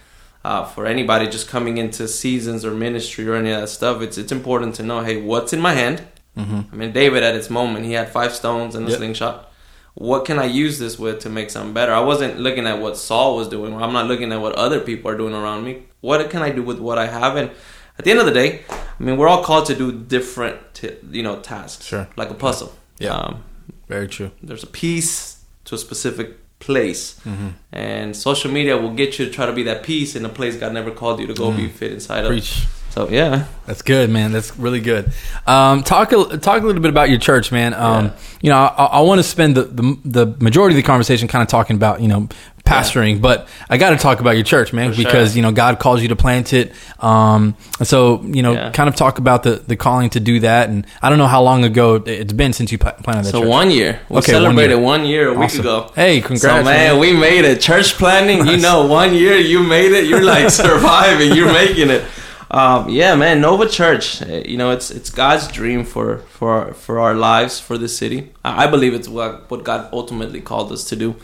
[0.44, 4.18] uh, for anybody just coming into seasons or ministry or any of that stuff, it's
[4.18, 6.02] it's important to know hey, what's in my hand.
[6.36, 6.60] Mm-hmm.
[6.72, 8.98] I mean, David at its moment, he had five stones and a Yep.
[8.98, 9.48] slingshot.
[9.94, 11.92] What can I use this with to make something better?
[11.92, 13.74] I wasn't looking at what Saul was doing.
[13.74, 15.82] I'm not looking at what other people are doing around me.
[16.00, 17.36] What can I do with what I have?
[17.36, 17.50] And
[17.98, 20.96] at the end of the day, I mean, we're all called to do different, t-
[21.10, 21.84] you know, tasks.
[21.84, 22.08] Sure.
[22.16, 22.72] Like a puzzle.
[22.98, 23.14] Yeah.
[23.14, 23.44] Um,
[23.86, 24.30] Very true.
[24.42, 27.48] there's a piece to a specific place, Mm-hmm.
[27.72, 30.56] and social media will get you to try to be that piece in a place
[30.56, 32.32] God never called you to go be fit inside of.
[32.32, 32.78] Mm-hmm.
[32.92, 34.32] So yeah, That's good, man.
[34.32, 35.12] That's really good.
[35.46, 37.72] Um, talk a, talk a little bit about your church, man.
[37.72, 38.12] Um, Yeah.
[38.42, 41.40] You know, I, I want to spend the, the the majority of the conversation kind
[41.42, 42.28] of talking about you know
[42.64, 45.04] pastoring, but I got to talk about your church, man, For sure.
[45.04, 46.72] because you know God calls you to plant it.
[47.00, 48.70] Um, so you know, Yeah.
[48.70, 50.68] kind of talk about the the calling to do that.
[50.68, 53.40] And I don't know how long ago it's been since you pla- planted that So
[53.40, 53.48] church.
[53.48, 54.00] one year.
[54.08, 54.84] We Okay, one celebrated year.
[54.84, 55.90] one year, a week ago.
[55.94, 56.98] Hey, congrats, So man, man.
[56.98, 57.60] we made it.
[57.60, 60.06] Church planting, you know, one year you made it.
[60.06, 61.32] You're like surviving.
[61.34, 62.02] You're making it.
[62.50, 64.20] Um, yeah, man, Nova Church.
[64.22, 67.88] eh, You know, it's it's God's dream for for our, for our lives for the
[67.88, 68.30] city.
[68.44, 71.16] I, I believe it's what what God ultimately called us to do.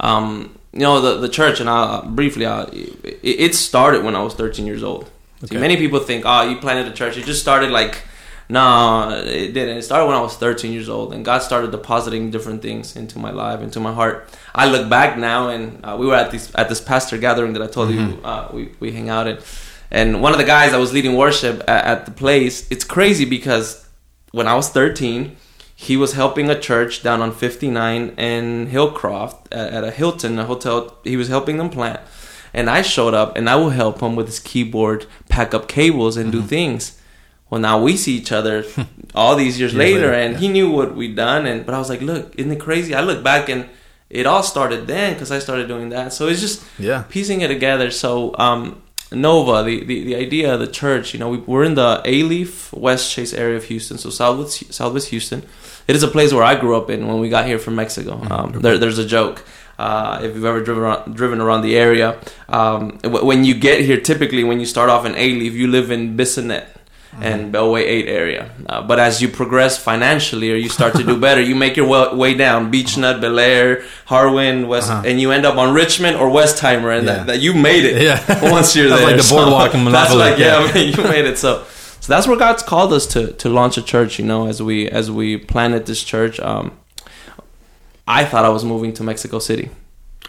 [0.00, 4.22] Um, you know, the the church, and I briefly, I, it, it started when I
[4.22, 5.10] was 13 years old.
[5.44, 7.16] See, many people think, oh, you planted a church.
[7.16, 8.02] It just started like,
[8.48, 9.78] no, it didn't.
[9.78, 13.18] It started when I was 13 years old, and God started depositing different things into
[13.18, 14.28] my life, into my heart.
[14.54, 17.62] I look back now, and uh, we were at this at this pastor gathering that
[17.62, 19.42] I told you uh, we we hang out at,
[19.90, 22.70] and one of the guys that was leading worship at, at the place.
[22.70, 23.86] It's crazy because
[24.30, 25.36] when I was 13,
[25.88, 30.44] he was helping a church down on 59 in Hillcroft at, at a Hilton, a
[30.44, 30.96] hotel.
[31.04, 32.00] He was helping them plant.
[32.54, 36.16] And I showed up and I will help him with his keyboard, pack up cables,
[36.18, 37.00] and do things.
[37.48, 38.64] Well, now we see each other
[39.14, 40.38] all these years Years later, later, and yeah.
[40.40, 41.46] he knew what we'd done.
[41.46, 42.94] And but I was like, look, isn't it crazy?
[42.94, 43.68] I look back and
[44.10, 46.12] it all started then because I started doing that.
[46.12, 47.04] So it's just Yeah.
[47.08, 47.90] piecing it together.
[47.90, 51.74] So um, Nova, the, the the idea of the church, you know, we, we're in
[51.74, 55.42] the Alief West Chase area of Houston, so Southwest Southwest Houston.
[55.88, 58.20] It is a place where I grew up in when we got here from Mexico.
[58.30, 59.44] Um, there, there's a joke.
[59.78, 62.18] Uh, if you've ever driven around, driven around the area,
[62.48, 65.90] um, w- when you get here, typically when you start off in Alief, you live
[65.90, 66.66] in Bissonnet
[67.20, 68.50] and Beltway 8 area.
[68.68, 71.86] Uh, but as you progress financially or you start to do better, you make your
[71.86, 75.02] way, way down Beechnut, Bellaire, Harwin, West, Uh-huh.
[75.04, 77.14] and you end up on Richmond or Westheimer, and Yeah.
[77.16, 78.50] that, that you made it Yeah.
[78.50, 79.10] once you're That's there.
[79.16, 80.70] like the boardwalk in That's like yeah, yeah.
[80.70, 81.38] I mean, you made it.
[81.38, 81.64] So,
[82.02, 84.18] so that's where God's called us to to launch a church.
[84.18, 86.66] You know, as we as we planted this church, um,
[88.06, 89.70] I thought I was moving to Mexico City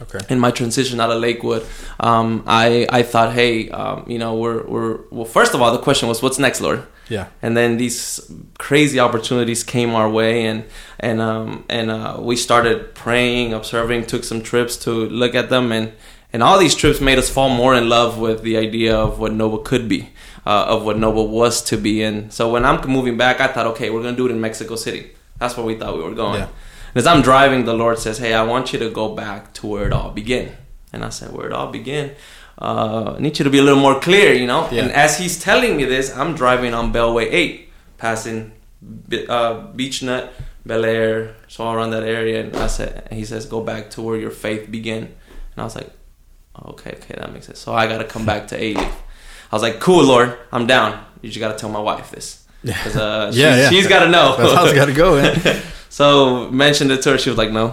[0.01, 0.19] Okay.
[0.29, 1.63] in my transition out of Lakewood,
[1.99, 5.25] um, I I thought, hey, um, you know, we're we're well.
[5.25, 6.81] First of all, the question was, what's next, Lord?
[7.09, 7.27] Yeah.
[7.41, 7.99] And then these
[8.57, 10.63] crazy opportunities came our way, and
[10.99, 15.71] and um, and uh, we started praying, observing, took some trips to look at them,
[15.71, 15.91] and
[16.33, 19.31] and all these trips made us fall more in love with the idea of what
[19.31, 20.09] Nova could be,
[20.45, 22.03] uh, of what Nova was to be.
[22.03, 22.29] in.
[22.31, 25.11] so when I'm moving back, I thought, okay, we're gonna do it in Mexico City.
[25.39, 26.39] That's where we thought we were going.
[26.41, 26.47] Yeah.
[26.95, 29.67] And as I'm driving, the Lord says, "Hey, I want you to go back to
[29.67, 30.55] where it all began."
[30.91, 32.11] And I said, "Where it all began?
[32.61, 34.83] Uh, I need you to be a little more clear, you know." Yeah.
[34.83, 38.51] And as He's telling me this, I'm driving on Beltway Eight, passing
[39.09, 40.31] Be- uh, Beach Nut,
[40.67, 42.41] Bellaire, so all around that area.
[42.41, 45.63] And I said, and He says, "Go back to where your faith began." And I
[45.63, 45.89] was like,
[46.71, 48.85] "Okay, okay, that makes sense." So I got to come back to 80.
[49.53, 50.89] I was like, "Cool, Lord, I'm down.
[51.21, 52.27] You just got to tell my wife this."
[52.83, 53.69] 'Cause, uh, she's, Yeah, yeah.
[53.71, 54.35] she's got to know.
[54.37, 55.09] That's how it's got to go.
[55.21, 55.61] Man.
[55.99, 57.17] So mentioned it to her.
[57.23, 57.65] She was like, "No."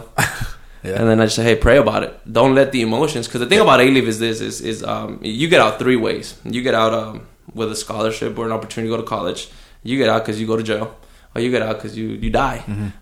[0.84, 0.98] Yeah.
[0.98, 2.12] And then I just said, "Hey, pray about it.
[2.38, 5.48] Don't let the emotions." Because the thing about Alief is this: is is um, you
[5.48, 6.26] get out three ways.
[6.44, 7.14] You get out um,
[7.54, 9.48] with a scholarship or an opportunity to go to college.
[9.82, 10.86] You get out because you go to jail,
[11.34, 12.58] or you get out because you you die.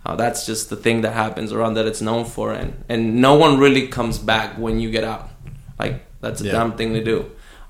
[0.07, 3.35] Uh, that's just the thing that happens around that it's known for, and and no
[3.45, 5.25] one really comes back when you get out.
[5.83, 6.53] Like that's a Yeah.
[6.53, 7.19] dumb thing to do.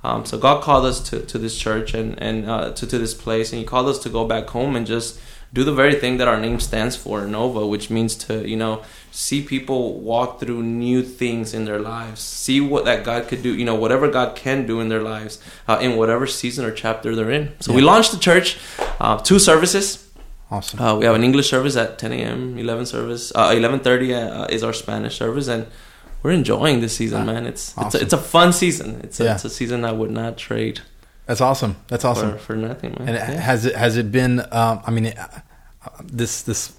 [0.04, 3.14] Um, so God called us to, to this church and and uh, to to this
[3.14, 5.18] place, and He called us to go back home and just
[5.52, 8.82] do the very thing that our name stands for, Nova, which means to you know
[9.10, 13.54] see people walk through new things in their lives, see what that God could do,
[13.54, 17.16] you know, whatever God can do in their lives, uh, in whatever season or chapter
[17.16, 17.52] they're in.
[17.60, 18.58] So we launched the church,
[19.00, 20.08] uh, two services.
[20.50, 20.80] Awesome.
[20.80, 24.62] Uh, we have an English service at 10 a.m., 11 service, uh, 11:30 uh, is
[24.62, 25.66] our Spanish service, and
[26.22, 27.46] we're enjoying this season, Ah, man.
[27.46, 29.00] It's it's, a, it's a fun season.
[29.04, 29.34] It's a, Yeah.
[29.34, 30.80] it's a season I would not trade
[31.26, 31.76] That's awesome.
[31.88, 32.32] That's awesome.
[32.32, 33.08] for, for nothing, man.
[33.08, 33.40] And Yeah.
[33.40, 34.40] has it has it been?
[34.50, 35.28] Um, I mean, it, uh,
[36.02, 36.72] this this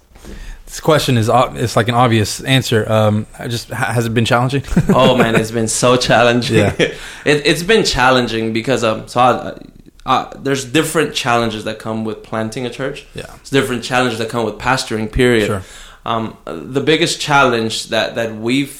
[0.66, 2.90] this question is it's like an obvious answer.
[2.90, 4.62] Um, I just has it been challenging?
[4.94, 6.58] oh man, it's been so challenging.
[6.58, 6.74] Yeah.
[7.24, 9.58] it, it's been challenging because um, so I,
[10.06, 13.06] uh, there's different challenges that come with planting a church.
[13.14, 13.26] yeah.
[13.26, 15.10] There's different challenges that come with pastoring.
[15.12, 15.46] Period.
[15.46, 15.62] Sure.
[16.04, 18.70] Um, the biggest challenge that that we've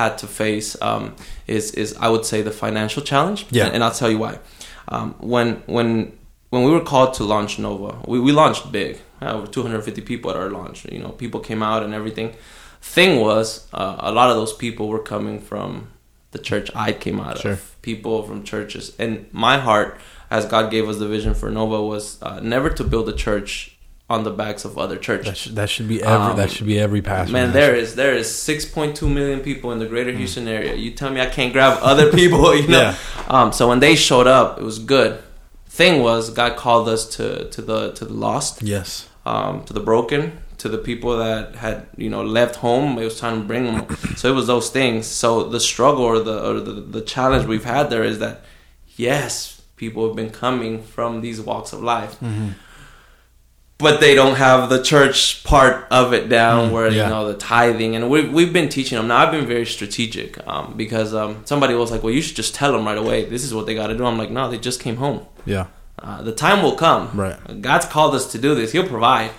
[0.00, 1.04] had to face um,
[1.46, 3.40] is is I would say the financial challenge.
[3.50, 3.66] Yeah.
[3.66, 4.38] and, and I'll tell you why.
[4.94, 6.12] Um, when when
[6.50, 9.00] when we were called to launch Nova, we, we launched big.
[9.22, 10.84] Uh, over 250 people at our launch.
[10.92, 12.34] You know, people came out and everything.
[12.82, 15.88] Thing was, uh, a lot of those people were coming from
[16.32, 17.52] the church I came out Sure.
[17.52, 17.60] of.
[17.82, 19.98] People from churches, and my heart,
[20.30, 23.75] as God gave us the vision for Nova, was uh, never to build a church
[24.08, 25.26] on the backs of other churches.
[25.26, 27.32] That should, that should be every Um, that should be every pastor.
[27.32, 30.74] Man, there is there is 6.2 million people in the greater Houston area.
[30.76, 32.78] You tell me I can't grab other people, you know?
[32.80, 32.96] Yeah.
[33.26, 35.22] Um, so when they showed up, it was good.
[35.68, 39.08] Thing was, God called us to to the to the lost, Yes.
[39.26, 42.96] um, to the broken, to the people that had you know left home.
[42.98, 43.96] It was time to bring them.
[44.16, 45.06] so it was those things.
[45.06, 48.42] So the struggle or the or the, the challenge we've had there is that
[48.96, 52.14] yes, people have been coming from these walks of life.
[52.20, 52.50] Mm-hmm.
[53.78, 57.04] But they don't have the church part of it down, Mm, where yeah.
[57.04, 59.08] you know the tithing, and we've we've been teaching them.
[59.08, 62.54] Now I've been very strategic um, because um, somebody was like, "Well, you should just
[62.54, 63.26] tell them right away.
[63.26, 65.26] This is what they got to do." I'm like, "No, they just came home.
[65.44, 65.66] Yeah.
[65.98, 67.10] Uh, the time will come.
[67.14, 67.36] Right.
[67.60, 68.72] God's called us to do this.
[68.72, 69.30] He'll provide.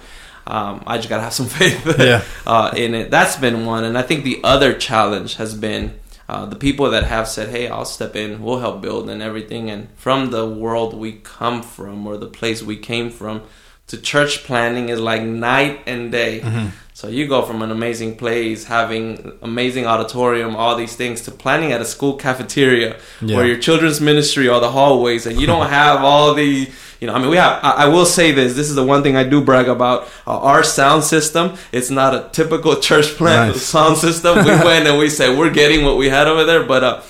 [0.46, 2.24] Um, I just gotta have some faith Yeah.
[2.46, 3.10] uh, in it.
[3.10, 7.06] That's been one, and I think the other challenge has been uh, the people that
[7.06, 8.44] have said, "Hey, I'll step in.
[8.44, 12.62] We'll help build and everything." And from the world we come from, or the place
[12.62, 13.42] we came from,
[13.88, 16.42] to church planting is like night and day.
[16.42, 16.68] Mm-hmm.
[16.94, 21.72] So you go from an amazing place, having amazing auditorium, all these things, to planning
[21.72, 23.36] at a school cafeteria Yeah.
[23.38, 26.68] where your children's ministry or the hallways, and you don't have all the,
[27.00, 27.64] you know, I mean, we have.
[27.64, 30.08] I, I will say this: this is the one thing I do brag about.
[30.26, 31.56] Uh, our sound system.
[31.72, 33.62] It's not a typical church plant Nice.
[33.62, 34.40] sound system.
[34.40, 37.02] We went and we said we're getting what we had over there, but uh,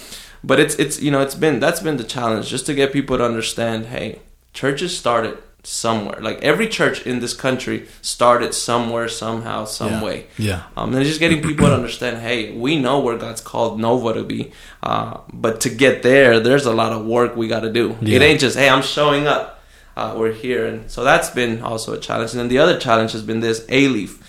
[0.44, 3.18] but it's it's you know it's been that's been the challenge just to get people
[3.18, 3.86] to understand.
[3.86, 4.20] Hey,
[4.54, 6.20] churches started somewhere.
[6.22, 10.04] Like every church in this country started somewhere, somehow, some Yeah.
[10.04, 10.26] way.
[10.38, 10.62] Yeah.
[10.78, 14.24] Um, and just getting people to understand, hey, we know where God's called Nova to
[14.24, 14.52] be,
[14.82, 17.98] uh, but to get there, there's a lot of work we got to do.
[18.02, 18.16] Yeah.
[18.16, 19.62] It ain't just, hey, I'm showing up,
[19.98, 22.32] uh, we're here, and so that's been also a challenge.
[22.32, 24.22] And then the other challenge has been this: Alief,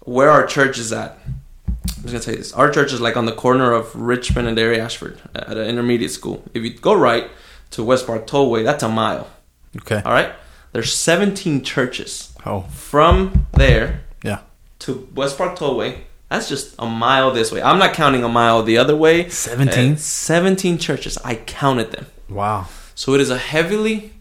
[0.00, 1.18] where our church is at.
[1.26, 4.56] I'm just gonna say this: our church is like on the corner of Richmond and
[4.56, 6.42] Dairy Ashford at an intermediate school.
[6.54, 7.30] If you go right
[7.72, 9.28] to Westpark Tollway, that's a mile.
[9.82, 10.00] Okay.
[10.06, 10.32] All right,
[10.72, 12.62] there's 17 churches Oh.
[12.72, 14.38] from there Yeah.
[14.80, 15.98] to Westpark Tollway.
[16.28, 17.60] That's just a mile this way.
[17.60, 19.28] I'm not counting a mile the other way.
[19.28, 19.94] 17?
[19.94, 21.18] Uh, 17 churches.
[21.24, 22.06] I counted them.
[22.28, 22.66] Wow.
[22.94, 24.12] So it is a heavily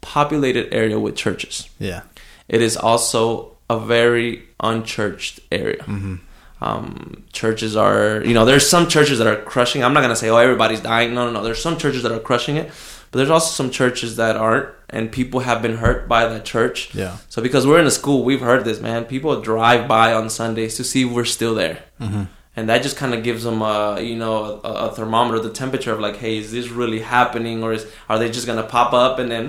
[0.00, 1.68] populated area with churches.
[1.78, 2.02] Yeah.
[2.48, 5.82] It is also a very unchurched area.
[5.84, 6.16] Mm-hmm.
[6.60, 9.84] Um, churches are, you know, there's some churches that are crushing.
[9.84, 11.14] I'm not gonna say, oh, everybody's dying.
[11.14, 11.44] No, no, no.
[11.44, 12.66] There's some churches that are crushing it,
[13.10, 16.94] but there's also some churches that aren't, and people have been hurt by that church.
[16.94, 17.18] Yeah.
[17.28, 19.04] So because we're in a school, we've heard this, man.
[19.04, 22.24] People drive by on Sundays to see if we're still there, Mm-hmm.
[22.56, 25.92] and that just kind of gives them a, you know, a, a thermometer, the temperature
[25.92, 29.18] of like, hey, is this really happening, or is are they just gonna pop up
[29.20, 29.46] and then?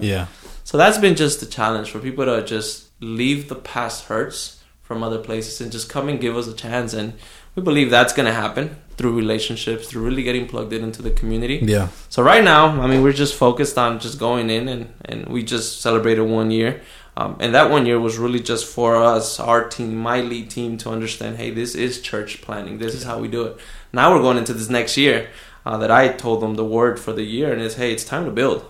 [0.00, 0.26] Yeah.
[0.64, 4.53] So that's been just the challenge for people to just leave the past hurts
[4.84, 6.94] from other places and just come and give us a chance.
[6.94, 7.14] And
[7.56, 11.10] we believe that's going to happen through relationships, through really getting plugged in into the
[11.10, 11.58] community.
[11.62, 11.88] Yeah.
[12.08, 15.42] So right now, I mean, we're just focused on just going in and, and we
[15.42, 16.80] just celebrated one year.
[17.16, 20.76] Um, and that one year was really just for us, our team, my lead team,
[20.78, 22.78] to understand, hey, this is church planting.
[22.78, 23.56] This is how we do it.
[23.92, 25.28] Now we're going into this next year
[25.64, 28.24] uh, that I told them the word for the year, and it's, hey, it's time
[28.24, 28.68] to build.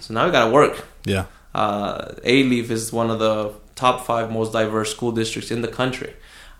[0.00, 0.84] So now we got to work.
[1.04, 1.26] Yeah.
[1.54, 3.52] Uh, Alief is one of the
[3.84, 6.12] top five most diverse school districts in the country.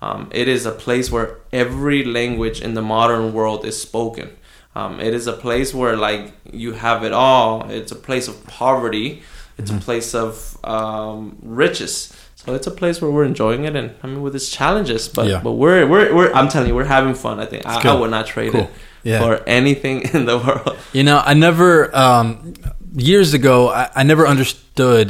[0.07, 1.29] Um, it is a place where
[1.65, 4.29] every language in the modern world is spoken.
[4.79, 6.23] Um, it is a place where like
[6.65, 7.51] you have it all.
[7.79, 9.09] It's a place of poverty.
[9.59, 10.33] It's a place of
[10.65, 11.95] um, riches.
[12.41, 15.27] So it's a place where we're enjoying it, and I mean with its challenges, but
[15.29, 15.41] Yeah.
[15.47, 17.39] but we're we're, we're I'm telling you we're having fun.
[17.45, 18.63] I think I, I would not trade Cool.
[18.63, 18.71] it
[19.11, 19.21] Yeah.
[19.23, 20.75] for anything in the world.
[20.93, 22.55] You know, I never um,
[22.97, 23.55] years ago.
[23.81, 25.07] I, I never understood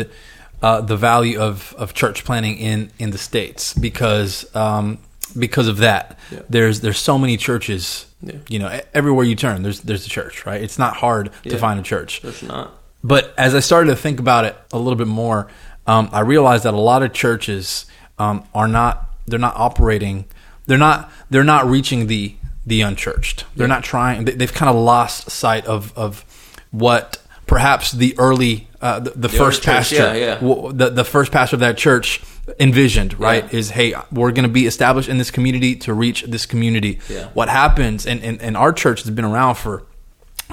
[0.62, 4.98] uh, the value of, of church planting in, in the states because um,
[5.38, 6.18] because of that.
[6.30, 6.40] Yeah.
[6.48, 8.06] There's there's so many churches.
[8.22, 8.36] Yeah.
[8.48, 10.46] You know, everywhere you turn, there's there's a church.
[10.46, 10.62] Right?
[10.62, 12.22] It's not hard to find a church.
[12.22, 12.72] There's not.
[13.04, 15.48] But as I started to think about it a little bit more,
[15.88, 17.86] um, I realized that a lot of churches
[18.18, 20.26] um, are not they're not operating
[20.66, 23.44] they're not they're not reaching the the unchurched.
[23.56, 24.24] They're not trying.
[24.24, 26.24] They, they've kind of lost sight of of
[26.70, 30.34] what perhaps the early uh, the, the, first early church, pastor yeah, yeah.
[30.40, 32.20] w- the the first pastor of that church
[32.58, 33.58] envisioned right Yeah.
[33.58, 36.98] is hey we're going to be established in this community to reach this community
[37.34, 39.84] what happens and, and and our church has been around for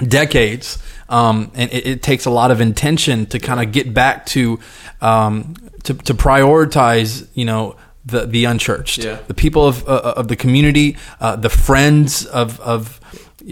[0.06, 4.24] decades um, and it, it takes a lot of intention to kind of get back
[4.26, 4.58] to
[5.00, 9.18] um, to, to prioritize you know the the unchurched Yeah.
[9.26, 12.98] the people of uh, of the community uh, the friends of of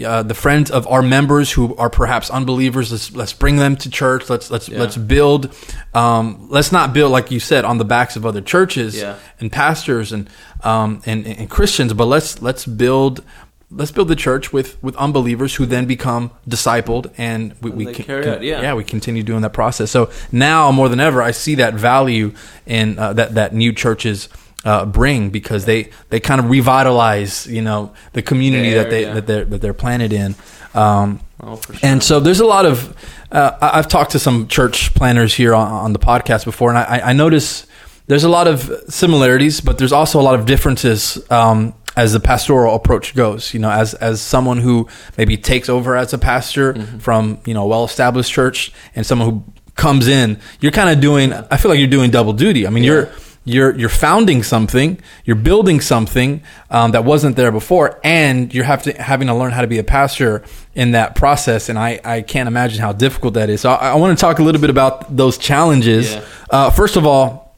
[0.05, 3.89] uh, the friends of our members who are perhaps unbelievers let's let's bring them to
[3.89, 4.79] church let's let's Yeah.
[4.79, 5.53] let's build
[5.93, 9.15] um, let's not build like you said on the backs of other churches Yeah.
[9.39, 10.29] and pastors and
[10.63, 13.23] um, and, and Christians, but let's let's build
[13.71, 18.27] let's build the church with with unbelievers who then become discipled and we, we can,
[18.27, 18.73] out, yeah.
[18.73, 19.91] we continue doing that process.
[19.91, 22.33] So now more than ever, I see that value
[22.65, 24.27] in uh, that that new churches.
[24.65, 29.13] Uh, bring because they, they kind of revitalize you know the community that they area.
[29.15, 30.35] that they're that they're planted in
[30.73, 31.75] um, Oh, sure.
[31.81, 32.93] and so there's a lot of,
[33.31, 36.99] uh, I've talked to some church planters here on, on the podcast before, and I,
[37.05, 37.65] I notice
[38.07, 42.19] there's a lot of similarities, but there's also a lot of differences um, as the
[42.19, 43.53] pastoral approach goes.
[43.53, 47.63] You know, as as someone who maybe takes over as a pastor from you know
[47.63, 49.43] a well established church, and someone who
[49.75, 51.31] comes in, you're kind of doing.
[51.31, 52.67] I feel like you're doing double duty.
[52.67, 53.07] I mean, you're
[53.49, 58.83] you're you're founding something, you're building something um, that wasn't there before, and you're have
[58.83, 60.43] to, having to learn how to be a pastor
[60.75, 61.69] in that process.
[61.69, 63.61] And I, I can't imagine how difficult that is.
[63.61, 66.13] So I, I want to talk a little bit about those challenges.
[66.13, 66.25] Yeah.
[66.49, 67.48] Uh, first of all,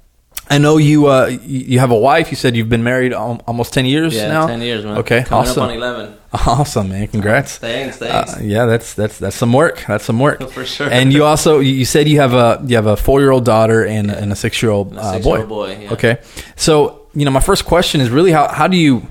[0.50, 2.30] I know you uh, you have a wife.
[2.32, 4.48] You said you've been married almost ten years Yeah, now.
[4.48, 4.98] ten years, man.
[4.98, 5.64] Okay, Coming awesome.
[5.64, 6.18] up on eleven.
[6.34, 7.08] Awesome, man.
[7.08, 7.58] Congrats.
[7.58, 8.38] Thanks, thanks.
[8.38, 9.84] Uh, yeah, that's that's that's some work.
[9.88, 10.90] That's some work For sure.
[10.90, 13.86] And you also you said you have a you have a four year old daughter
[13.86, 15.46] and, and a six year old uh, boy.
[15.46, 15.94] boy, yeah.
[15.94, 16.20] Okay,
[16.56, 19.06] so you know my first question is really how how do you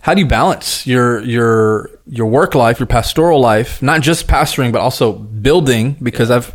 [0.00, 4.72] how do you balance your your your work life, your pastoral life, not just pastoring
[4.72, 5.96] but also building?
[6.02, 6.52] Because I've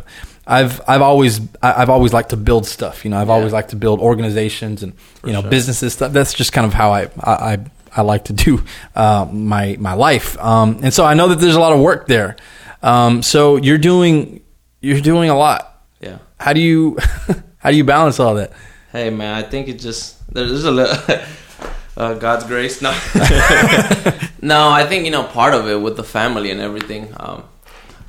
[0.58, 3.04] I've I've always I've always liked to build stuff.
[3.04, 3.34] You know, I've Yeah.
[3.38, 4.92] always liked to build organizations and
[5.26, 5.50] you know sure.
[5.50, 5.92] businesses.
[5.94, 6.12] Stuff.
[6.12, 7.34] That's just kind of how I I.
[7.52, 7.58] I
[7.94, 8.62] I like to do
[8.96, 12.06] uh, my my life, um, and so I know that there's a lot of work
[12.06, 12.36] there.
[12.82, 14.40] Um, so you're doing
[14.80, 15.60] you're doing a lot.
[16.00, 16.16] yeah.
[16.40, 16.96] How do you
[17.62, 18.50] how do you balance all that?
[18.92, 20.96] Hey man, I think it just there's a little
[21.98, 22.80] uh, God's grace.
[22.80, 22.92] No,
[24.40, 27.12] no, I think you know part of it with the family and everything.
[27.20, 27.44] Um,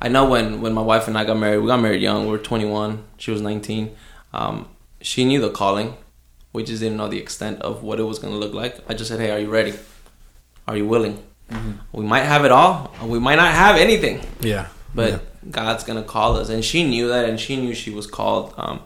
[0.04, 2.26] I know when when my wife and I got married, we got married young.
[2.26, 3.02] We were 21.
[3.16, 3.96] She was 19.
[4.34, 4.68] Um,
[5.00, 5.96] she knew the calling.
[6.52, 8.78] We just didn't know the extent of what it was going to look like.
[8.86, 9.72] I just said, "Hey, are you ready?
[10.68, 11.22] Are you willing?
[11.92, 12.94] We might have it all.
[13.02, 17.26] We might not have anything." Yeah, but God's gonna call us, and she knew that,
[17.26, 18.52] and she knew she was called.
[18.58, 18.80] Um,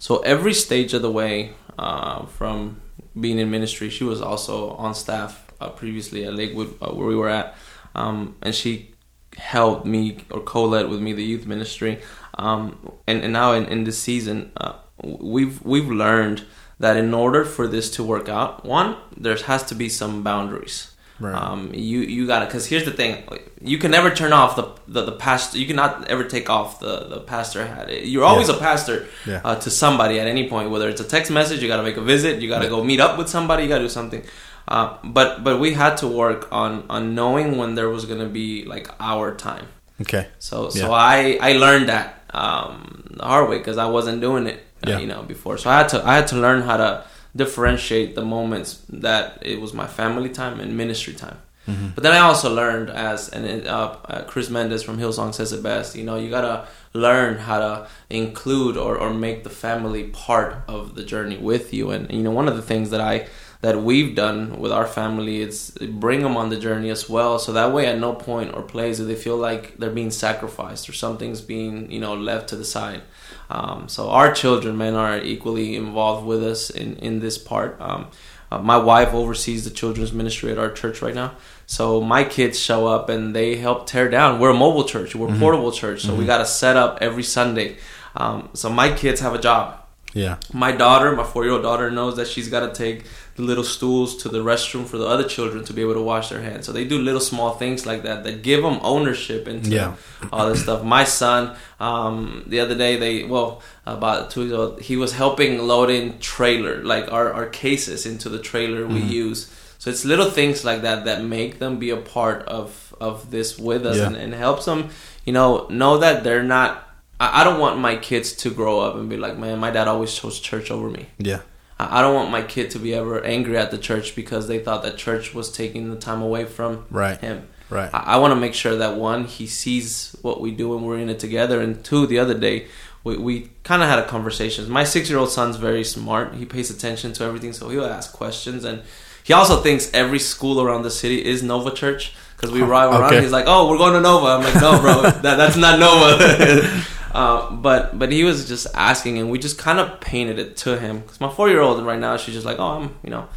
[0.00, 2.80] so every stage of the way, uh, from
[3.18, 7.14] being in ministry, she was also on staff uh, previously at Lakewood, uh, where we
[7.14, 7.54] were at,
[7.94, 8.93] um, and she
[9.36, 12.00] helped me or co-led with me the youth ministry.
[12.38, 16.44] Um, and, and now in, in this season, uh, we've we've learned
[16.80, 20.90] that in order for this to work out, one there has to be some boundaries.
[21.20, 21.32] Right.
[21.34, 23.22] Um, you you gotta because here's the thing:
[23.60, 25.58] you can never turn off the the, the pastor.
[25.58, 28.04] You cannot ever take off the the pastor hat.
[28.04, 28.56] You're always Yeah.
[28.56, 29.40] a pastor Yeah.
[29.44, 30.70] uh, to somebody at any point.
[30.70, 32.42] Whether it's a text message, you gotta make a visit.
[32.42, 33.62] You gotta go meet up with somebody.
[33.62, 34.24] You gotta do something.
[34.66, 38.64] Uh, but but we had to work on on knowing when there was gonna be
[38.64, 39.66] like our time.
[40.00, 40.28] Okay.
[40.38, 40.90] So so Yeah.
[40.90, 44.98] I I learned that um, the hard way because I wasn't doing it, uh, Yeah.
[44.98, 45.58] you know, before.
[45.58, 47.04] So I had to I had to learn how to
[47.36, 51.38] differentiate the moments that it was my family time and ministry time.
[51.68, 51.88] Mm-hmm.
[51.94, 55.52] But then I also learned as and it, uh, uh, Chris Mendes from Hillsong says
[55.52, 55.96] it best.
[55.96, 60.94] You know, you gotta learn how to include or, or make the family part of
[60.94, 61.90] the journey with you.
[61.90, 63.26] And you know, one of the things that I
[63.64, 67.38] that we've done with our family is bring them on the journey as well.
[67.38, 70.86] So that way, at no point or place do they feel like they're being sacrificed
[70.86, 73.00] or something's being you know left to the side.
[73.48, 77.80] Um, so our children, men are equally involved with us in in this part.
[77.80, 78.08] Um,
[78.52, 81.34] uh, my wife oversees the children's ministry at our church right now.
[81.64, 84.40] So my kids show up and they help tear down.
[84.40, 85.16] We're a mobile church.
[85.16, 86.02] We're a portable church.
[86.02, 87.78] So we got to set up every Sunday.
[88.14, 89.80] Um, so my kids have a job.
[90.14, 90.36] Yeah.
[90.52, 93.04] My daughter, my four year old daughter, knows that she's got to take
[93.36, 96.28] the little stools to the restroom for the other children to be able to wash
[96.28, 96.66] their hands.
[96.66, 99.94] So they do little small things like that that give them ownership into Yeah.
[100.32, 100.84] all this stuff.
[100.84, 105.58] My son, um, the other day, they well about two weeks ago, he was helping
[105.58, 109.50] load in trailer like our, our cases into the trailer we use.
[109.78, 113.58] So it's little things like that that make them be a part of of this
[113.58, 114.06] with us Yeah.
[114.06, 114.90] and, and helps them,
[115.24, 116.82] you know, know that they're not.
[117.20, 120.12] I don't want my kids to grow up and be like, man, my dad always
[120.14, 121.06] chose church over me.
[121.18, 121.40] Yeah.
[121.78, 124.82] I don't want my kid to be ever angry at the church because they thought
[124.84, 127.18] that church was taking the time away from Right.
[127.20, 127.48] him.
[127.68, 127.90] Right.
[127.92, 130.98] I, I want to make sure that one, he sees what we do and we're
[130.98, 132.66] in it together, and two, the other day,
[133.02, 134.70] we, we kind of had a conversation.
[134.70, 136.34] My six year old son's very smart.
[136.34, 138.82] He pays attention to everything, so he'll ask questions, and
[139.24, 143.04] he also thinks every school around the city is Nova Church because we ride around.
[143.04, 143.22] Okay.
[143.22, 146.84] He's like, "Oh, we're going to Nova." I'm like, "No, bro, that, that's not Nova."
[147.14, 150.78] Uh, but but he was just asking, and we just kind of painted it to
[150.78, 150.98] him.
[150.98, 153.28] Because my four year old and right now, she's just like, oh, I'm you know.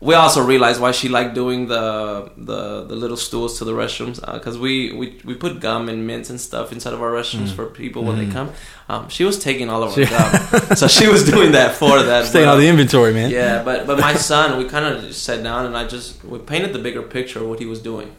[0.00, 4.24] We also realized why she liked doing the the, the little stools to the restrooms
[4.32, 7.66] because we, we we put gum and mints and stuff inside of our restrooms for
[7.66, 8.52] people when they come.
[8.88, 12.26] Um, she was taking all of our gum, so she was doing that for that.
[12.26, 13.30] Staying but, on the inventory, man.
[13.30, 16.38] yeah, but but my son, we kind of just sat down and I just we
[16.38, 18.14] painted the bigger picture of what he was doing.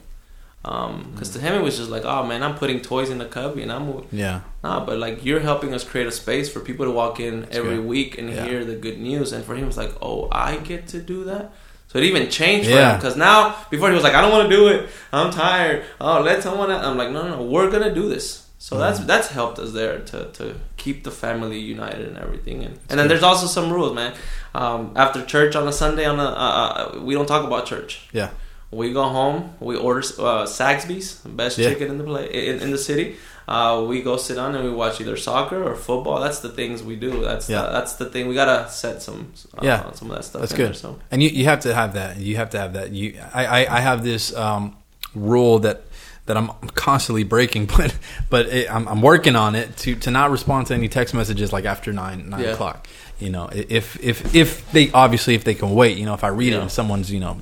[0.62, 3.62] Because to him it was just like, oh man, I'm putting toys in the cubby
[3.62, 4.40] and I'm Yeah.
[4.62, 7.76] Nah, but like you're helping us create a space for people to walk in every
[7.76, 7.86] good.
[7.86, 8.44] week and Yeah.
[8.44, 9.32] hear the good news.
[9.32, 11.52] And for him, it's like, oh, I get to do that.
[11.88, 12.92] So it even changed for Yeah.
[12.92, 14.88] him because now before he was like, I don't want to do it.
[15.12, 15.84] I'm tired.
[16.00, 16.70] Oh, let someone.
[16.70, 16.84] Else.
[16.84, 17.42] I'm like, no, no, no.
[17.42, 18.46] We're gonna do this.
[18.58, 22.62] So that's that's helped us there to, to keep the family united and everything.
[22.62, 24.12] And, and then there's also some rules, man.
[24.54, 28.06] Um, after church on a Sunday, on a uh, uh, we don't talk about church.
[28.12, 28.28] Yeah.
[28.70, 29.54] We go home.
[29.58, 31.70] We order uh, Saxby's, best Yeah.
[31.70, 33.16] chicken in the play in, in the city.
[33.48, 36.20] Uh, we go sit down and we watch either soccer or football.
[36.20, 37.22] That's the things we do.
[37.24, 37.62] That's Yeah.
[37.62, 38.28] the, that's the thing.
[38.28, 39.90] We gotta set some uh, Yeah.
[39.92, 40.40] some of that stuff.
[40.42, 40.66] That's good.
[40.68, 42.18] There, so And you, you have to have that.
[42.18, 42.92] You have to have that.
[42.92, 44.76] You I, I, I have this um,
[45.16, 45.82] rule that
[46.26, 47.92] that I'm constantly breaking, but
[48.28, 51.52] but it, I'm, I'm working on it to to not respond to any text messages
[51.52, 52.50] like after nine nine Yeah.
[52.50, 52.86] o'clock.
[53.18, 55.98] You know, if if if they obviously if they can wait.
[55.98, 56.62] You know, if I read it Yeah.
[56.62, 57.38] and someone's you know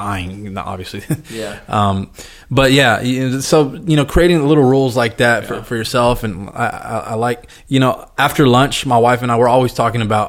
[0.00, 1.02] dying, obviously.
[1.40, 1.58] yeah.
[1.78, 2.10] Um,
[2.50, 5.62] but yeah, so you know, creating little rules like that for, Yeah.
[5.68, 9.36] for yourself, and I, I, I like you know, after lunch, my wife and I
[9.36, 10.28] were always talking about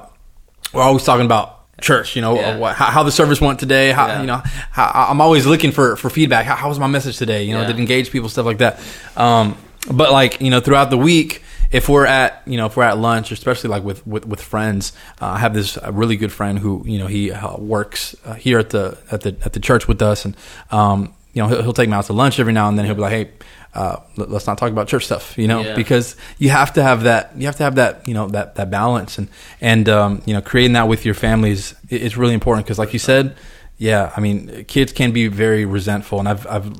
[0.74, 1.48] we're always talking about
[1.82, 2.16] church.
[2.16, 2.58] You know, Yeah.
[2.58, 3.92] what, how, how the service went today.
[3.92, 4.22] How Yeah.
[4.22, 4.42] you know,
[4.72, 6.46] how, I'm always looking for for feedback.
[6.46, 7.44] How, how was my message today?
[7.44, 7.68] You know, Yeah.
[7.74, 8.74] did engage people, stuff like that.
[9.16, 9.56] Um,
[9.92, 11.44] but like you know, throughout the week.
[11.72, 14.94] If we're at you know if we're at lunch, especially like with with, with friends,
[15.22, 18.60] uh, I have this really good friend who you know he uh, works uh, here
[18.60, 20.36] at the at the at the church with us, and
[20.72, 22.86] um, you know he'll, he'll take me out to lunch every now and then.
[22.86, 23.32] He'll be like, "Hey,
[23.74, 25.76] uh, let, us not talk about church stuff," you know, Yeah.
[25.76, 28.72] because you have to have that you have to have that you know that that
[28.72, 29.28] balance and
[29.60, 33.00] and um, you know creating that with your families is really important because like you
[33.00, 33.36] said,
[33.78, 36.72] yeah, I mean kids can be very resentful, and I've I've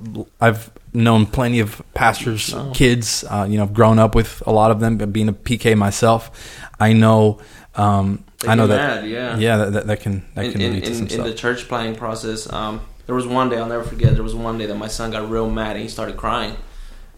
[0.42, 2.72] I've known plenty of pastors' Oh.
[2.74, 3.24] kids.
[3.30, 6.32] Uh, you know, I've grown up with a lot of them, being a PK myself,
[6.80, 7.40] I know.
[7.76, 9.02] Um, I know that.
[9.04, 9.38] mad, yeah.
[9.38, 11.26] yeah, that, that, that can that in, can in, lead to in, some in stuff.
[11.26, 14.14] the church planting process, um, there was one day I'll never forget.
[14.14, 16.56] There was one day that my son got real mad and he started crying,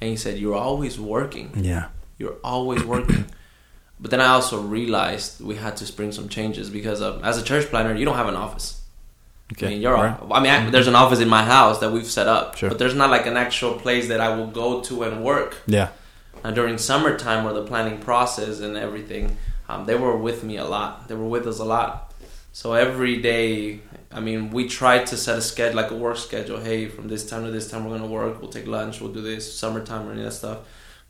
[0.02, 1.52] and he said, "You're always working.
[1.56, 3.26] yeah, You're always working."
[4.00, 7.44] but then I also realized we had to bring some changes because um, as a
[7.44, 8.79] church planter, you don't have an office.
[9.54, 9.68] Okay.
[9.68, 9.94] I mean, you're.
[9.94, 10.18] right.
[10.32, 12.70] I mean, I, there's an office in my house that we've set up, Sure.
[12.70, 15.58] but there's not like an actual place that I will go to and work.
[15.68, 15.90] Yeah,
[16.54, 19.38] during summertime or the planning process and everything,
[19.68, 21.08] um, they were with me a lot.
[21.08, 22.14] They were with us a lot.
[22.52, 23.80] So every day,
[24.12, 26.60] I mean, we tried to set a schedule, like a work schedule.
[26.60, 28.42] Hey, from this time to this time, we're gonna work.
[28.42, 29.00] We'll take lunch.
[29.02, 29.44] We'll do this.
[29.58, 30.58] Summertime or any of that stuff.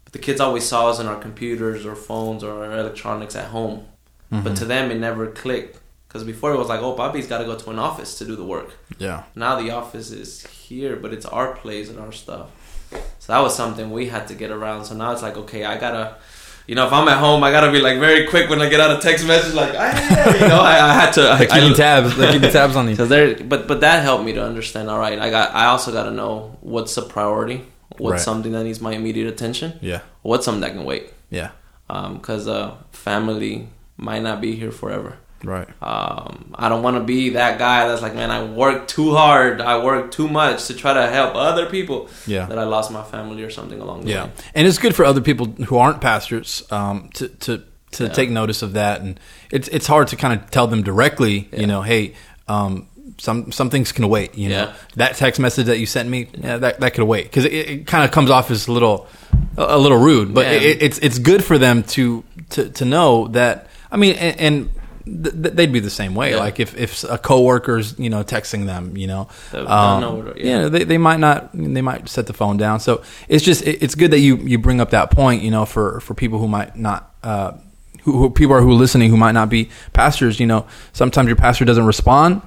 [0.04, 3.46] But the kids always saw us in our computers or phones or our electronics at
[3.52, 3.86] home.
[4.32, 5.80] But to them, it never clicked.
[6.10, 8.36] Because before it was like, oh, Bobby's got to go to an office to do
[8.36, 8.76] the work.
[8.98, 12.50] yeah, Now the office is here, but it's our place and our stuff.
[13.20, 14.86] So that was something we had to get around.
[14.86, 16.16] So now it's like, okay, I gotta,
[16.66, 18.80] you know, if I'm at home, I gotta be like very quick when I get
[18.80, 21.30] out a text message, like, I, you know, I, I had to.
[21.30, 22.18] I, They're keeping I, tabs.
[22.18, 22.96] They're keeping tabs on you.
[22.98, 24.90] Cause there, but but that helped me to understand.
[24.90, 25.54] All right, I got.
[25.54, 27.66] I also got to know what's a priority,
[28.00, 28.20] what's Right.
[28.22, 31.14] something that needs my immediate attention, Yeah, what's something that can wait.
[31.30, 31.52] yeah,
[31.88, 35.18] Because uh, family might not be here forever.
[35.44, 35.68] Right.
[35.82, 39.62] Um, I don't want to be that guy that's like, man, I work too hard,
[39.62, 42.10] I work too much to try to help other people.
[42.28, 42.46] Yeah.
[42.46, 44.32] that I lost my family or something along the Yeah, way.
[44.56, 48.10] and it's good for other people who aren't pastors um, to to to Yeah.
[48.10, 49.20] take notice of that, and
[49.52, 51.48] it's it's hard to kind of tell them directly.
[51.52, 51.62] Yeah.
[51.62, 52.14] You know, hey,
[52.48, 52.88] um,
[53.18, 54.36] some some things can wait.
[54.38, 54.74] You know, Yeah.
[54.98, 57.88] that text message that you sent me, yeah, that that could wait because it, it
[57.88, 59.08] kind of comes off as a little
[59.58, 63.28] a, a little rude, but it, it's it's good for them to to to know
[63.30, 63.68] that.
[63.92, 64.40] I mean, and.
[64.40, 64.70] and
[65.24, 66.32] th- th- They'd be the same way.
[66.32, 66.38] Yeah.
[66.38, 70.62] Like if, if a coworker's you know texting them, you know, um, know what- yeah,
[70.62, 70.68] yeah.
[70.70, 73.96] they, they might not they might set the phone down so it's just it, it's
[73.96, 76.76] good that you you bring up that point you know for for people who might
[76.76, 77.52] not uh
[78.04, 81.28] who, who people are who are listening who might not be pastors you know sometimes
[81.28, 82.42] your pastor doesn't respond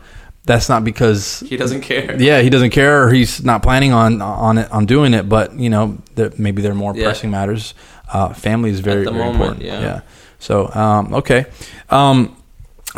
[0.44, 2.20] that's not because He doesn't care.
[2.20, 5.52] yeah he doesn't care or he's not planning on on it on doing it but
[5.54, 7.04] you know that maybe there are more Yeah.
[7.04, 7.74] pressing matters
[8.12, 10.00] uh family is very very moment, important yeah.
[10.38, 11.46] so um okay
[11.90, 12.36] um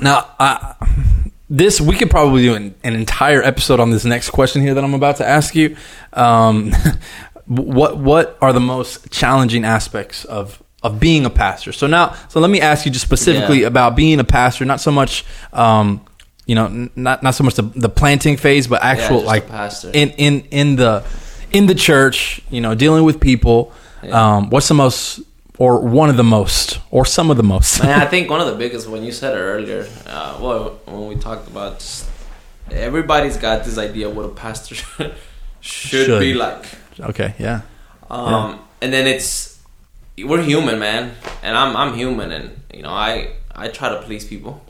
[0.00, 0.74] now I
[1.50, 4.82] this we could probably do an, an entire episode on this next question here that
[4.84, 5.76] I'm about to ask you.
[6.12, 6.72] Um,
[7.46, 11.72] what what are the most challenging aspects of of being a pastor?
[11.72, 13.68] So now, so let me ask you just specifically Yeah.
[13.68, 15.24] about being a pastor, not so much.
[15.52, 16.04] Um,
[16.46, 19.90] you know, not not so much the, the planting phase, but actual a like pastor.
[19.94, 21.02] in in in the
[21.52, 22.40] in the church.
[22.50, 23.72] You know, dealing with people.
[24.02, 24.36] Yeah.
[24.36, 25.20] Um, what's the most,
[25.58, 27.80] or one of the most, or some of the most?
[27.80, 31.06] And I think one of the biggest when you said it earlier, uh, well, when
[31.08, 32.08] we talked about just,
[32.70, 35.14] everybody's got this idea of what a pastor should,
[35.60, 36.20] Should.
[36.20, 36.64] be like.
[37.00, 37.62] okay, yeah,
[38.10, 39.60] Um, and then it's
[40.18, 44.24] we're human, man, and I'm I'm human, and you know I I try to please
[44.24, 44.60] people.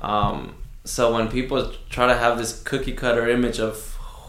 [0.00, 0.54] Um,
[0.84, 3.76] so when people try to have this cookie cutter image of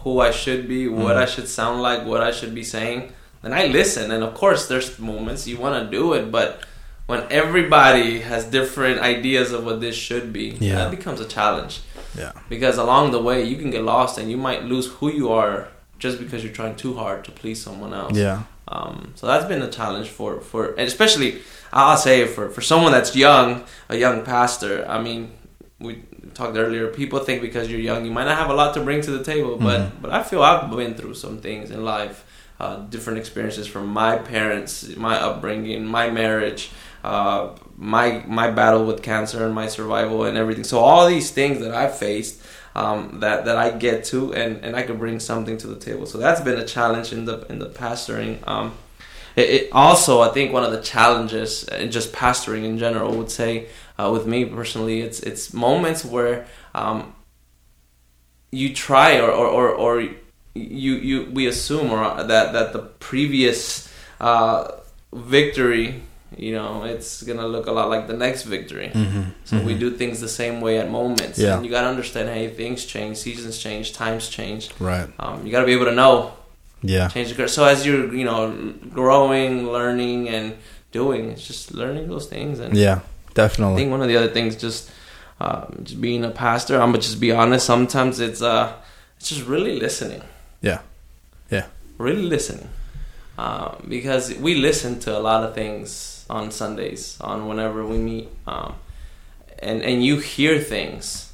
[0.03, 3.11] who I should be, what I should sound like, what I should be saying,
[3.43, 4.09] then I listen.
[4.11, 6.63] And of course, there's moments you want to do it, but
[7.05, 10.75] when everybody has different ideas of what this should be, Yeah.
[10.75, 11.81] that becomes a challenge
[12.17, 15.27] yeah, because along the way you can get lost and you might lose who you
[15.31, 15.67] are
[15.99, 19.61] just because you're trying too hard to please someone else yeah, Um, so that's been
[19.61, 21.29] a challenge for for and especially
[21.73, 23.47] I'll say for for someone that's young,
[23.89, 24.73] a young pastor.
[24.95, 25.21] I mean,
[25.85, 25.91] we
[26.39, 26.85] talked earlier.
[27.01, 29.23] People think because you're young, you might not have a lot to bring to the
[29.33, 29.89] table, but Mhm.
[30.01, 32.17] but I feel I've been through some things in life,
[32.59, 36.71] uh, different experiences from my parents, my upbringing, my marriage,
[37.03, 40.63] uh, my my battle with cancer and my survival and everything.
[40.63, 42.41] So all these things that I've faced.
[42.75, 46.07] Um, that that I get to and, and I can bring something to the table.
[46.07, 48.39] So that's been a challenge in the in the pastoring.
[48.47, 48.75] Um,
[49.35, 53.29] it, it also I think one of the challenges in just pastoring in general would
[53.29, 53.67] say
[53.99, 57.13] uh, with me personally it's it's moments where um,
[58.53, 60.09] you try or, or, or, or
[60.55, 63.89] you you we assume or that that the previous
[64.21, 64.67] uh,
[65.11, 66.01] victory
[66.37, 69.21] you know it's gonna look a lot like the next victory Mm-hmm.
[69.45, 71.55] so we do things the same way at moments Yeah.
[71.55, 75.07] and you gotta understand hey things change seasons change times change Right.
[75.19, 76.33] um, you gotta be able to know
[76.81, 77.07] Yeah.
[77.07, 77.47] change the.
[77.47, 78.41] So as you're, you know,
[78.91, 80.45] growing, learning, and
[80.91, 82.59] doing, it's just learning those things.
[82.59, 82.99] And Yeah.
[83.41, 83.75] Definitely.
[83.75, 84.91] I think one of the other things, just
[85.39, 87.65] um, just being a pastor, I'm gonna just be honest.
[87.65, 88.73] Sometimes it's uh,
[89.17, 90.21] it's just really listening.
[90.63, 90.79] Yeah.
[91.51, 91.67] Yeah.
[91.99, 92.67] Really listening,
[93.37, 98.29] uh, because we listen to a lot of things on Sundays, on whenever we meet,
[98.47, 98.73] um,
[99.59, 101.31] and and you hear things,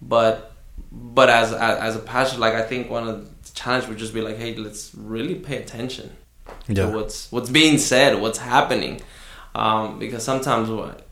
[0.00, 0.52] but
[0.90, 4.14] but as as, as a pastor, like I think one of the challenge would just
[4.14, 6.16] be like, hey, let's really pay attention
[6.86, 9.02] to what's what's being said, what's happening,
[9.54, 11.06] um, because sometimes what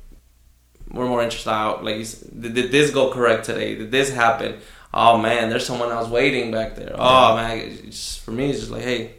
[0.91, 1.97] we're more interested out like
[2.41, 3.75] did, did this go correct today?
[3.75, 4.59] Did this happen?
[4.95, 6.95] Oh man, there's someone else waiting back there.
[6.99, 9.14] Oh man, just, for me it's just like hey,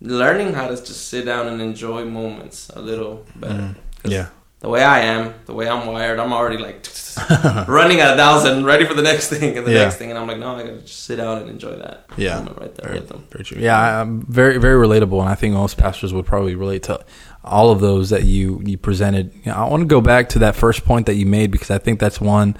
[0.00, 3.74] learning how to just sit down and enjoy moments a little better.
[4.02, 4.26] 'Cause Yeah.
[4.60, 6.84] The way I am, the way I'm wired, I'm already like
[7.68, 9.84] running at a thousand, ready for the next thing and the Yeah.
[9.84, 12.44] next thing, and I'm like, no, I gotta just sit down and enjoy that Yeah.
[12.60, 13.24] right there Very, with them.
[13.30, 13.58] very true.
[13.60, 16.98] Yeah, I'm very, very relatable, and I think most pastors would probably relate to
[17.44, 19.32] all of those that you you presented.
[19.44, 21.70] You know, I want to go back to that first point that you made because
[21.70, 22.56] I think that's one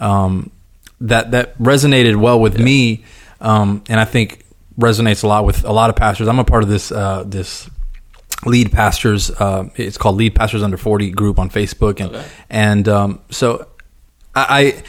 [0.00, 0.50] um,
[1.00, 3.04] that that resonated well with me,
[3.40, 4.44] um, and I think
[4.78, 6.28] resonates a lot with a lot of pastors.
[6.28, 7.68] I'm a part of this uh, this
[8.46, 9.30] lead pastors.
[9.30, 12.24] Uh, it's called Lead Pastors Under 40 group on Facebook, and Okay.
[12.50, 13.66] and um, so
[14.34, 14.82] I, I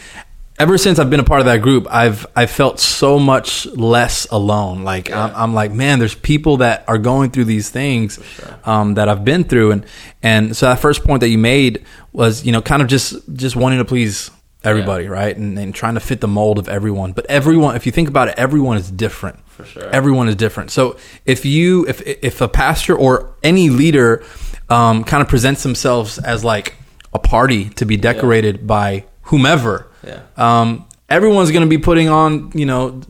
[0.60, 4.28] ever since I've been a part of that group, I've I felt so much less
[4.30, 4.84] alone.
[4.84, 8.20] Like I'm, I'm like, man, there's people that are going through these things
[8.66, 9.86] um, that I've been through, and
[10.22, 13.56] and so that first point that you made was, you know, kind of just just
[13.56, 14.30] wanting to please
[14.64, 17.12] everybody, right, and, and trying to fit the mold of everyone.
[17.14, 19.40] But everyone, if you think about it, everyone is different.
[19.50, 19.90] For sure.
[19.90, 20.72] Everyone is different.
[20.72, 24.24] So if you if if a pastor or any leader
[24.70, 26.76] um, kind of presents themselves as like
[27.14, 30.22] a party to be decorated by whomever, Yeah.
[30.38, 33.02] um, everyone's going to be putting on you know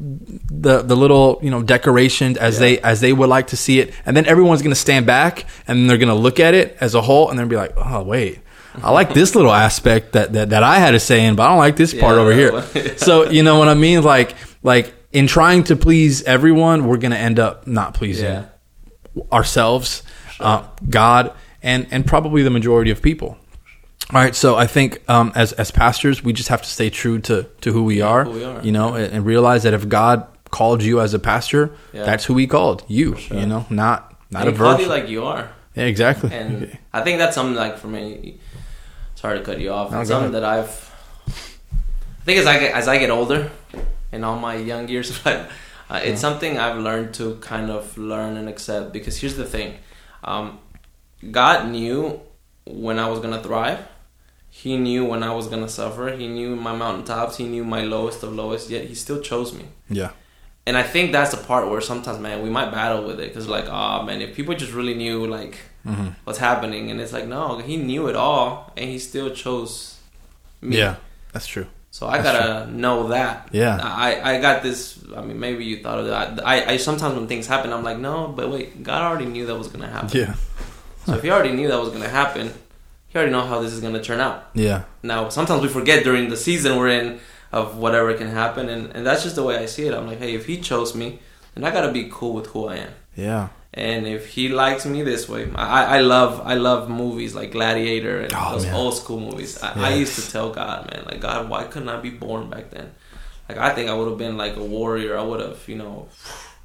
[0.49, 3.93] the the little you know decorations as they as they would like to see it,
[4.05, 6.95] and then everyone's going to stand back and they're going to look at it as
[6.95, 8.39] a whole, and they're going to be like, oh wait.
[8.83, 11.49] I like this little aspect that, that, that I had to say in, but I
[11.49, 12.51] don't like this part Yeah, over here.
[12.61, 14.03] that so you know what I mean?
[14.03, 18.45] Like like in trying to please everyone, we're gonna end up not pleasing Yeah.
[19.31, 20.03] ourselves,
[20.39, 23.37] uh, God, and and probably the majority of people.
[24.11, 27.19] All right, so I think um, as as pastors, we just have to stay true
[27.21, 28.23] to to who we are.
[28.25, 28.61] who we are.
[28.63, 32.05] You know, and, and realize that if God called you as a pastor, Yeah.
[32.05, 33.15] that's who He called you.
[33.29, 34.87] You know, not not And a verse.
[34.87, 35.49] like you are.
[35.75, 36.31] yeah, exactly.
[36.33, 38.39] And I think that's something like for me.
[39.19, 39.91] Sorry to cut you off.
[39.91, 40.71] No, It's something that I've.
[41.27, 43.51] I think as I get as I get older,
[44.13, 45.49] in all my young years, but
[45.89, 48.93] uh, it's something I've learned to kind of learn and accept.
[48.93, 49.75] Because here's the thing,
[50.23, 50.59] um,
[51.31, 52.21] God knew
[52.65, 53.79] when I was gonna thrive.
[54.49, 56.15] He knew when I was gonna suffer.
[56.15, 57.35] He knew my mountaintops.
[57.35, 58.69] He knew my lowest of lowest.
[58.69, 59.65] Yet He still chose me.
[59.89, 60.11] yeah,
[60.65, 63.49] And I think that's the part where sometimes, man, we might battle with it because,
[63.49, 65.57] like, oh man, if people just really knew like
[65.89, 66.07] Mm-hmm.
[66.23, 69.97] what's happening, and it's like, no, he knew it all, and he still chose
[70.61, 70.77] me.
[70.77, 70.95] yeah,
[71.33, 71.65] that's true.
[71.91, 73.49] So I That's gotta know that.
[73.51, 73.79] Yeah.
[73.81, 74.99] I I got this.
[75.17, 76.45] I mean, maybe you thought of that.
[76.45, 79.57] I I sometimes when things happen, I'm like, no, but wait, God already knew that
[79.57, 80.09] was gonna happen.
[80.13, 80.33] Yeah,
[81.05, 82.53] So if he already knew that was gonna happen,
[83.07, 84.45] he already know how this is gonna turn out.
[84.53, 87.19] yeah, Now, sometimes we forget during the season we're in
[87.51, 89.93] of whatever can happen, and, and that's just the way I see it.
[89.95, 91.17] I'm like, hey, if he chose me,
[91.55, 92.93] then I gotta be cool with who I am.
[93.15, 93.47] yeah.
[93.73, 98.21] And if he likes me this way, I, I love I love movies like Gladiator
[98.21, 98.73] and Oh, those man.
[98.75, 99.61] old school movies.
[99.61, 102.71] I, I used to tell God, man, like God, why couldn't I be born back
[102.71, 102.91] then?
[103.47, 105.15] Like I think I would have been like a warrior.
[105.17, 106.07] I would have, you know,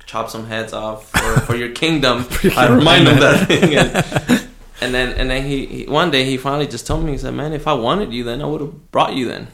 [0.07, 2.27] chopped some heads off for, for your kingdom.
[2.57, 3.75] I remind him that thing.
[3.75, 4.49] And,
[4.81, 7.35] and then and then he, he one day he finally just told me he said,
[7.35, 9.49] man, if I wanted you, then I would have brought you then,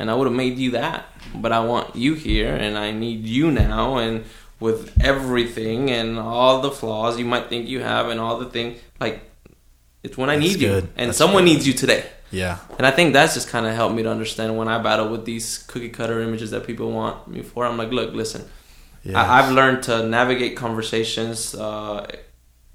[0.00, 1.06] and I would have made you that.
[1.36, 4.24] But I want you here, and I need you now, and
[4.60, 8.76] with everything and all the flaws you might think you have and all the thing
[9.00, 9.22] like
[10.02, 11.50] it's when I That's need you and That's someone good.
[11.52, 12.04] needs you today.
[12.30, 12.58] Yeah.
[12.78, 15.24] And I think that's just kind of helped me to understand when I battle with
[15.24, 17.66] these cookie cutter images that people want me for.
[17.66, 18.44] I'm like, look, listen,
[19.02, 19.20] Yeah.
[19.20, 21.54] I, I've learned to navigate conversations.
[21.54, 22.06] Uh,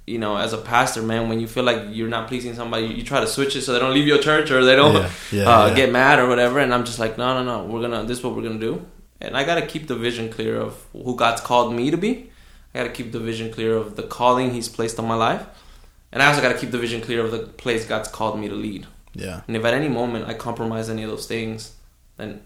[0.06, 3.02] you know, as a pastor, man, when you feel like you're not pleasing somebody, you
[3.04, 5.50] try to switch it so they don't leave your church or they don't Yeah, yeah,
[5.50, 6.60] uh, get mad or whatever.
[6.60, 8.04] And I'm just like, no, no, no, we're gonna.
[8.04, 8.86] This is what we're gonna do.
[9.22, 12.30] And I gotta keep the vision clear of who God's called me to be.
[12.74, 15.45] I gotta keep the vision clear of the calling He's placed on my life.
[16.11, 18.55] And I also gotta keep the vision clear of the place God's called me to
[18.55, 18.88] lead.
[19.13, 19.41] Yeah.
[19.47, 21.74] And if at any moment I compromise any of those things,
[22.18, 22.41] then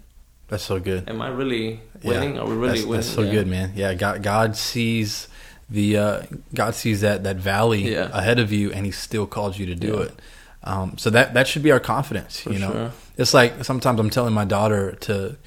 [0.48, 1.10] That's so good.
[1.10, 2.36] am I really winning?
[2.36, 2.42] Yeah.
[2.42, 3.02] Are we really that's, winning?
[3.06, 3.32] That's so Yeah.
[3.32, 3.72] good, man.
[3.76, 5.28] Yeah, God, God sees
[5.72, 6.22] the uh,
[6.56, 8.10] God sees that that valley Yeah.
[8.12, 10.04] ahead of you, and He still calls you to do Yeah.
[10.04, 10.20] it.
[10.64, 12.40] Um, so that that should be our confidence.
[12.42, 12.92] For you know, sure.
[13.18, 15.38] it's like sometimes I'm telling my daughter to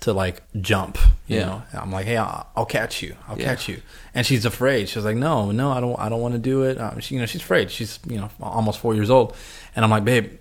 [0.00, 0.96] to like jump.
[1.26, 1.46] You Yeah.
[1.46, 3.16] know, I'm like, hey, I'll, I'll catch you.
[3.28, 3.46] I'll Yeah.
[3.46, 3.82] catch you.
[4.14, 4.88] And she's afraid.
[4.88, 5.98] She's like, no, no, I don't.
[5.98, 6.80] I don't want to do it.
[6.80, 7.70] Um, she, you know, she's afraid.
[7.70, 9.34] She's you know almost four years old,
[9.74, 10.38] and I'm like, babe,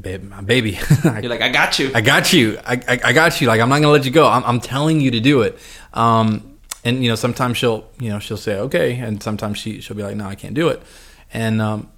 [0.00, 0.78] babe, my baby.
[1.04, 1.90] I You're like, I got you.
[1.94, 2.58] I got you.
[2.66, 3.46] I, I, I got you.
[3.48, 4.26] Like I'm not gonna let you go.
[4.28, 5.58] I'm, I'm telling you to do it.
[5.94, 9.96] Um, and you know, sometimes she'll, you know, she'll say okay, and sometimes she she'll
[9.96, 10.82] be like, no, I can't do it.
[11.32, 11.90] And um,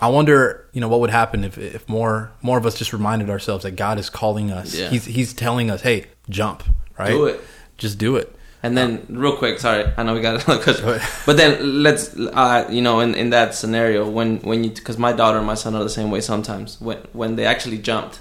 [0.00, 3.30] I wonder, you know, what would happen if if more more of us just reminded
[3.30, 4.74] ourselves that God is calling us.
[4.74, 4.88] Yeah.
[4.90, 6.64] He's He's telling us, hey, jump,
[6.98, 7.10] right?
[7.10, 7.40] Do it.
[7.78, 8.34] Just do it.
[8.64, 12.16] And then, real quick, sorry, I know we got another question, Go but then let's,
[12.16, 15.54] uh, you know, in, in that scenario, when when you, because my daughter and my
[15.54, 16.80] son are the same way sometimes.
[16.80, 18.20] When when they actually jumped,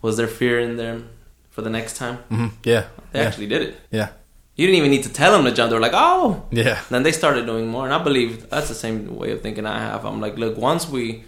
[0.00, 1.10] was there fear in them
[1.50, 2.16] for the next time?
[2.28, 2.86] hmm Yeah.
[3.12, 3.26] They yeah.
[3.26, 3.76] actually did it.
[3.90, 4.08] Yeah.
[4.58, 5.70] You didn't even need to tell them to jump.
[5.70, 6.42] They were like, oh.
[6.50, 6.80] Yeah.
[6.90, 9.78] Then they started doing more, and I believe that's the same way of thinking I
[9.78, 10.04] have.
[10.04, 11.22] I'm like, look, once we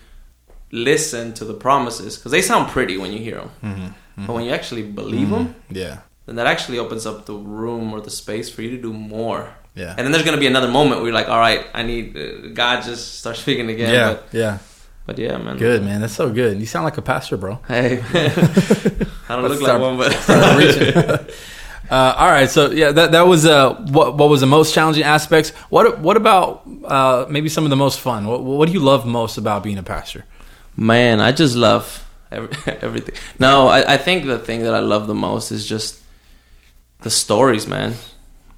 [0.73, 4.27] listen to the promises, because they sound pretty when you hear them, Mm-hmm.
[4.27, 5.99] but when you actually believe them, Yeah.
[6.27, 9.49] then that actually opens up the room or the space for you to do more.
[9.75, 9.95] Yeah.
[9.97, 12.49] And then there's gonna be another moment where you're like, all right, I need uh,
[12.53, 13.93] God just start speaking again.
[13.95, 14.09] Yeah.
[14.15, 14.59] But, yeah.
[15.07, 15.57] but yeah, man.
[15.57, 16.01] Good man.
[16.01, 16.59] That's so good.
[16.59, 17.61] You sound like a pastor, bro.
[17.69, 18.01] Hey,
[19.29, 21.31] I don't look start- like one, but.
[21.91, 25.03] uh, all right, so yeah, that that was uh, what what was the most challenging
[25.03, 25.51] aspects.
[25.69, 28.27] What what about uh, maybe some of the most fun?
[28.27, 30.25] What what do you love most about being a pastor?
[30.77, 32.49] man, I just love every,
[32.81, 33.15] everything.
[33.39, 36.01] No, I, I think the thing that I love the most is just
[37.01, 37.95] the stories, man.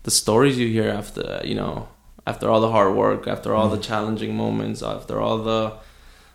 [0.05, 1.89] The stories you hear after you know
[2.26, 5.74] after all the hard work, after all the challenging moments, after all the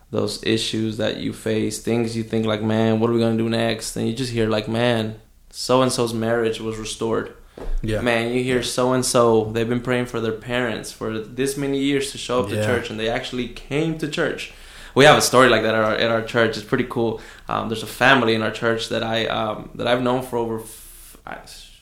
[0.10, 3.50] those issues that you face, things you think like, man, what are we gonna do
[3.50, 3.96] next?
[3.96, 5.20] And you just hear like, man,
[5.50, 7.34] so and so's marriage was restored.
[7.82, 11.58] Yeah, Man, you hear so and so, they've been praying for their parents for this
[11.58, 14.54] many years to show up to church, and they actually came to church.
[14.94, 16.58] We have a story like that at our, at our church.
[16.58, 17.20] It's pretty cool.
[17.50, 20.60] Um, there's a family in our church that I um, that I've known for over
[20.60, 21.18] f-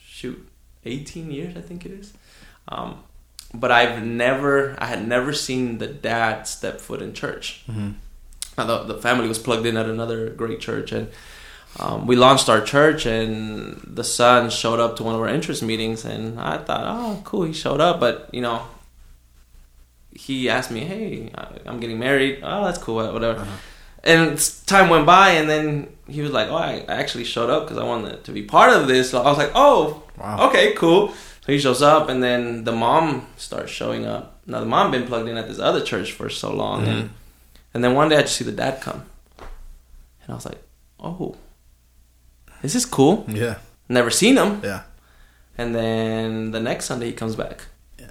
[0.08, 0.48] shoot
[0.84, 2.12] 18 years, I think it is.
[2.68, 3.02] Um,
[3.54, 7.64] but I've never, I had never seen the dad step foot in church.
[7.68, 7.94] Mhm.
[8.58, 11.08] Now, the, the family was plugged in at another great church, and
[11.78, 15.62] um, we launched our church, and the son showed up to one of our interest
[15.62, 18.62] meetings, and I thought, oh, cool, he showed up, but you know,
[20.12, 21.30] he asked me, hey,
[21.66, 22.40] I'm getting married.
[22.42, 23.40] Oh, that's cool, whatever.
[23.40, 23.56] Uh-huh.
[24.04, 27.76] And time went by, and then he was like, oh, I, actually showed up because
[27.76, 29.10] I wanted to be part of this.
[29.10, 30.48] So I was like, oh, Wow.
[30.48, 31.08] okay, cool.
[31.44, 34.40] So he shows up, and then the mom starts showing up.
[34.46, 36.88] Now the mom been plugged in at this other church for so long, Mhm.
[36.88, 37.10] and
[37.74, 39.04] and then one day I just see the dad come,
[39.38, 40.62] and I was like,
[41.00, 41.36] oh,
[42.66, 43.24] this is cool.
[43.28, 43.56] Yeah,
[43.88, 44.60] Never seen him.
[44.64, 44.82] yeah,
[45.58, 47.66] And then the next Sunday he comes back.
[47.98, 48.10] Yeah.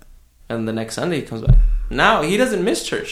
[0.49, 1.57] And the next Sunday he comes back.
[1.89, 3.11] Now he doesn't miss church.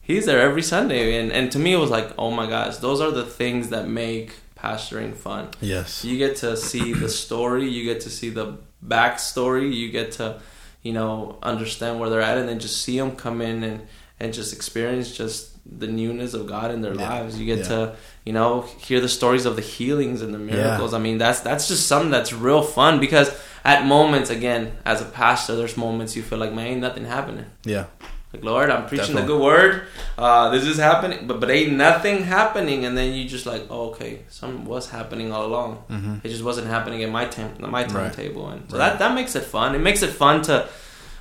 [0.00, 1.18] He's there every Sunday.
[1.20, 3.88] And, and to me it was like, oh my gosh, those are the things that
[3.88, 5.48] make pastoring fun.
[5.60, 10.12] yes, You get to see the story, you get to see the backstory, you get
[10.12, 10.40] to,
[10.82, 13.86] you know, understand where they're at and then just see them come in and,
[14.20, 17.08] and just experience just the newness of God in their Yeah.
[17.10, 17.38] lives.
[17.38, 17.68] You get Yeah.
[17.68, 17.92] to,
[18.24, 20.94] you know, hear the stories of the healings and the miracles.
[20.94, 23.30] I mean, that's that's just something that's real fun because
[23.64, 27.44] at moments, again, as a pastor, there's moments you feel like, man, ain't nothing happening.
[27.64, 27.84] yeah,
[28.32, 29.22] Like, Lord, I'm preaching Definitely.
[29.22, 29.82] the good word.
[30.16, 32.84] Uh, this is happening, but but ain't nothing happening.
[32.86, 35.70] And then you just like, oh, okay, something was happening all along.
[35.88, 37.88] hmm It just wasn't happening at my time, my Right.
[37.90, 38.88] timetable, and so Right.
[38.90, 39.74] that that makes it fun.
[39.74, 40.66] It makes it fun to,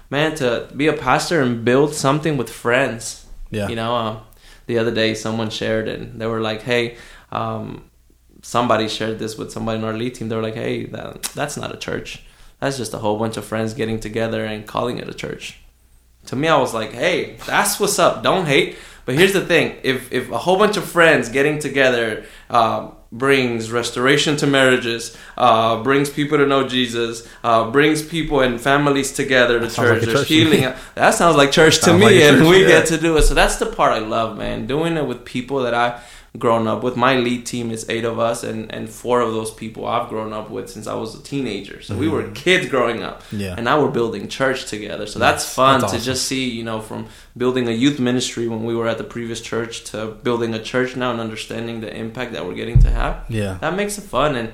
[0.09, 3.25] man, to be a pastor and build something with friends.
[3.49, 4.17] yeah, You know, um,
[4.67, 6.97] the other day someone shared and they were like, "Hey,
[7.31, 7.89] um,
[8.41, 10.29] somebody shared this with somebody in our lead team.
[10.29, 12.23] They were like, "Hey, that, that's not a church.
[12.59, 15.59] That's just a whole bunch of friends getting together and calling it a church."
[16.27, 18.23] To me, I was like, "Hey, that's what's up.
[18.23, 22.25] Don't hate." But here's the thing: if if a whole bunch of friends getting together
[22.49, 28.59] um, brings restoration to marriages, uh, brings people to know Jesus, uh, brings people and
[28.59, 29.77] families together to church.
[29.77, 30.73] like There's church healing.
[30.95, 32.67] that sounds like church to Sounds me, like and church, we yeah.
[32.67, 33.23] get to do it.
[33.23, 34.67] So that's the part I love, man.
[34.67, 36.03] Doing it with people that I've
[36.37, 36.95] grown up with.
[36.95, 40.33] My lead team is eight of us, and, and four of those people I've grown
[40.33, 41.81] up with since I was a teenager.
[41.81, 43.23] So we were kids growing up.
[43.23, 43.39] Mm-hmm.
[43.39, 43.55] Yeah.
[43.55, 45.05] And now we're building church together.
[45.05, 48.63] So that's fun That's to just see, you know, from building a youth ministry when
[48.63, 52.33] we were at the previous church to building a church now and understanding the impact
[52.33, 53.25] that we're getting to have.
[53.29, 53.57] Yeah.
[53.61, 54.35] That makes it fun.
[54.35, 54.53] And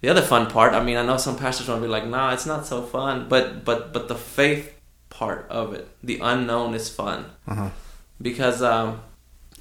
[0.00, 2.32] the other fun part, I mean, I know some pastors want to be like, nah,
[2.32, 3.28] it's not so fun.
[3.28, 4.74] But but but the faith
[5.10, 7.26] part of it, the unknown is fun.
[7.46, 7.70] Uh-huh.
[8.20, 9.00] Because um,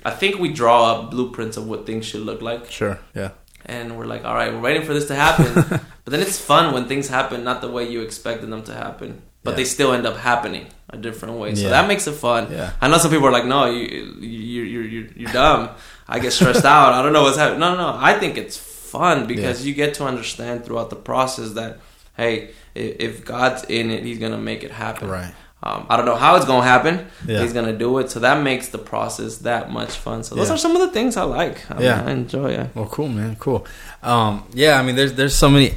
[0.06, 3.00] I think we draw up blueprints of what things should look like Sure.
[3.16, 3.32] Yeah.
[3.66, 5.54] and we're like, all right, we're waiting for this to happen.
[6.06, 9.22] but then it's fun when things happen not the way you expected them to happen,
[9.44, 9.58] but Yeah.
[9.58, 11.56] they still end up happening a different way.
[11.56, 11.70] So Yeah.
[11.70, 12.48] that makes it fun.
[12.52, 12.72] Yeah.
[12.82, 13.84] I know some people are like, no, you
[14.22, 15.70] you you you you're dumb.
[16.08, 16.94] I get stressed out.
[16.94, 17.60] I don't know what's happening.
[17.60, 17.98] No, no, no.
[18.00, 21.80] I think it's fun because you get to understand throughout the process that
[22.16, 25.10] hey, if God's in it, He's gonna make it happen.
[25.10, 25.34] Right.
[25.64, 27.08] Um, I don't know how it's gonna happen.
[27.28, 27.42] Yeah.
[27.42, 28.12] He's gonna do it.
[28.12, 30.24] So that makes the process that much fun.
[30.24, 30.54] So those Yeah.
[30.56, 31.70] are some of the things I like.
[31.72, 32.04] I Yeah.
[32.06, 32.70] I enjoy it.
[32.76, 33.36] Well, cool, man.
[33.40, 33.66] Cool.
[34.04, 35.74] Um, yeah, I mean, there's there's so many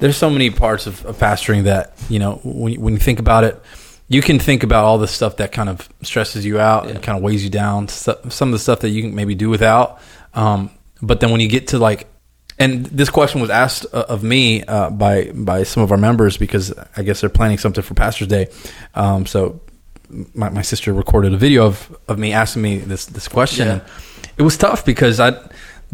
[0.00, 3.18] there's so many parts of, of pastoring that you know when you- when you think
[3.20, 3.62] about it,
[4.08, 7.16] you can think about all the stuff that kind of stresses you out and kind
[7.16, 7.86] of weighs you down.
[7.86, 9.98] So, some of the stuff that you can maybe do without.
[10.34, 10.70] Um,
[11.00, 12.08] but then when you get to like,
[12.60, 16.36] and this question was asked uh, of me uh, by by some of our members
[16.36, 18.48] because I guess they're planning something for Pastors Day.
[18.94, 19.60] Um, so
[20.34, 23.66] my, my sister recorded a video of, of me asking me this this question.
[23.66, 23.80] Yeah.
[24.36, 25.30] It was tough because I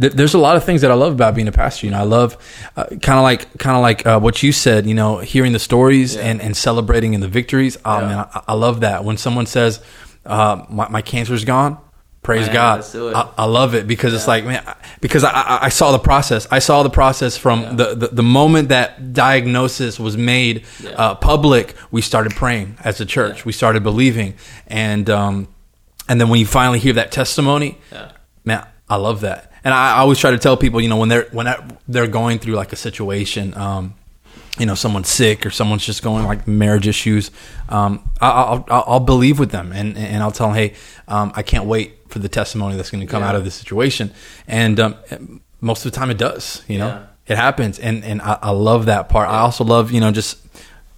[0.00, 1.86] th- there's a lot of things that I love about being a pastor.
[1.86, 2.36] You know, I love
[2.76, 4.86] uh, kind of like kind of like uh, what you said.
[4.86, 6.22] You know, hearing the stories Yeah.
[6.22, 7.76] and, and celebrating in the victories.
[7.84, 8.06] Oh Yeah.
[8.06, 9.80] man, I, I love that when someone says
[10.24, 11.78] uh, my, my cancer's gone.
[12.26, 12.74] Praise Man, God.
[12.80, 13.14] let's do it.
[13.14, 14.64] I, I love it because it's like man,
[15.00, 16.48] because I, I, I saw the process.
[16.50, 17.72] I saw the process from Yeah.
[17.74, 20.90] the, the the moment that diagnosis was made Yeah.
[20.90, 21.74] uh, public.
[21.92, 23.38] We started praying as a church.
[23.38, 23.42] Yeah.
[23.46, 24.34] We started believing,
[24.66, 25.46] and um,
[26.08, 28.10] and then when you finally hear that testimony, Yeah.
[28.44, 29.52] man, I love that.
[29.62, 31.46] And I, always try to tell people, you know, when they're when
[31.86, 33.94] they're going through like a situation, um,
[34.58, 37.30] you know, someone's sick or someone's just going like marriage issues,
[37.68, 40.74] um, I, I'll, I'll I'll believe with them and and I'll tell them, hey,
[41.06, 43.28] um, I can't wait for the testimony that's going to come Yeah.
[43.30, 44.10] out of this situation.
[44.48, 46.62] And um, most of the time, it does.
[46.68, 47.02] You know, Yeah.
[47.26, 49.28] it happens, and and I, I love that part.
[49.28, 50.38] I also love, you know, just.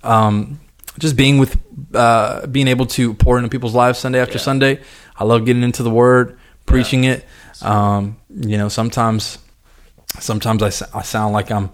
[0.03, 0.61] Um,
[0.99, 1.57] just being with,
[1.95, 4.37] uh, being able to pour into people's lives Sunday after.
[4.37, 4.81] Sunday.
[5.17, 6.37] I love getting into the Word,
[6.67, 7.25] preaching it.
[7.63, 9.39] Um, you know, sometimes,
[10.19, 11.71] sometimes I, I sound like I'm,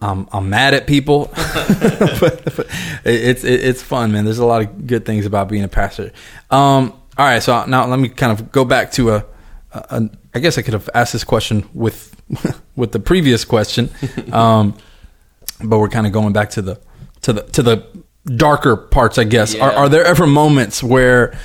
[0.00, 2.66] I'm, I'm mad at people, but, but
[3.04, 4.24] it's it, it's fun, man.
[4.24, 6.12] There's a lot of good things about being a pastor.
[6.50, 9.24] Um, all right, so now let me kind of go back to a,
[9.72, 12.14] a, a I guess I could have asked this question with
[12.76, 13.90] with the previous question,
[14.32, 14.74] um,
[15.64, 16.78] but we're kind of going back to the
[17.22, 17.86] to the to the
[18.36, 19.54] darker parts, I guess.
[19.54, 19.78] Are, Yeah.
[19.78, 21.38] are there ever moments where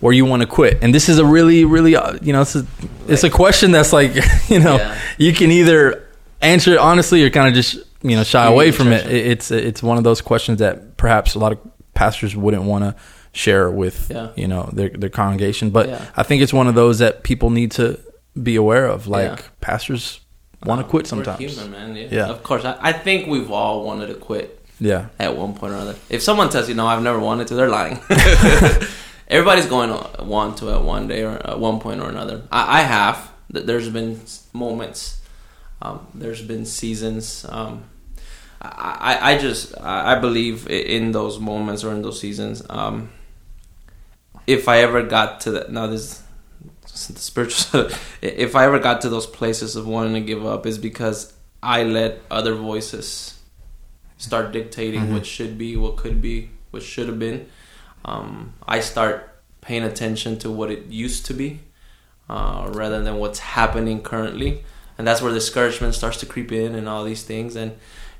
[0.00, 0.78] where you want to quit?
[0.82, 2.66] And this is a really, really, uh, you know, it's a,
[3.08, 4.14] it's a question that's like,
[4.48, 4.98] you know, Yeah.
[5.18, 6.06] you can either
[6.42, 9.06] answer it honestly or kind of just, you know, shy away from it.
[9.06, 11.58] It- It's it's one of those questions that perhaps a lot of
[11.94, 12.94] pastors wouldn't want to
[13.36, 14.28] share with, Yeah.
[14.36, 15.70] you know, their their congregation.
[15.70, 16.00] But Yeah.
[16.16, 17.98] I think it's one of those that people need to
[18.42, 19.06] be aware of.
[19.06, 19.44] Like Yeah.
[19.60, 20.20] pastors
[20.64, 21.38] want to No, quit sometimes.
[21.38, 21.96] human, man.
[22.10, 22.26] Yeah.
[22.34, 22.64] Of course.
[22.64, 24.48] I, I think we've all wanted to quit
[24.80, 25.06] Yeah.
[25.18, 25.96] at one point or another.
[26.08, 27.98] If someone tells you, no, I've never wanted to, they're lying.
[29.28, 32.42] Everybody's going to want to at one day or at one point or another.
[32.50, 33.16] I, I have.
[33.50, 34.20] There's been
[34.52, 35.20] moments.
[35.82, 37.44] Um, there's been seasons.
[37.48, 37.84] Um,
[38.62, 42.62] I, I, just I I believe in those moments or in those seasons.
[42.70, 43.10] Um,
[44.46, 46.22] if I ever got to that, now this
[46.82, 47.88] the spiritual.
[48.22, 51.32] if I ever got to those places of wanting to give up, is because
[51.62, 53.34] I let other voices
[54.18, 55.12] start dictating Mhm.
[55.12, 57.46] what should be, what could be, what should have been.
[58.04, 59.28] Um, I start
[59.60, 61.60] paying attention to what it used to be,
[62.30, 64.64] uh, rather than what's happening currently,
[64.96, 67.56] and that's where discouragement starts to creep in and all these things.
[67.56, 67.72] And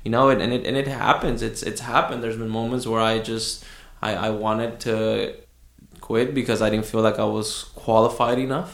[0.03, 1.41] you know, it, and it and it happens.
[1.41, 2.21] It's it's happened.
[2.23, 3.63] There's been moments where I just
[4.01, 5.33] I, I wanted to
[6.07, 7.47] quit because I didn't feel like I was
[7.85, 8.71] qualified enough.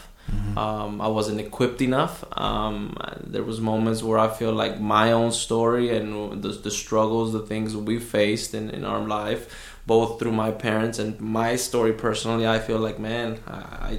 [0.64, 2.24] Um, I wasn't equipped enough.
[2.48, 2.96] Um,
[3.34, 6.08] there was moments where I feel like my own story and
[6.44, 9.42] the, the struggles, the things we faced in, in our life,
[9.86, 13.60] both through my parents and my story personally, I feel like, man, I,
[13.90, 13.92] I,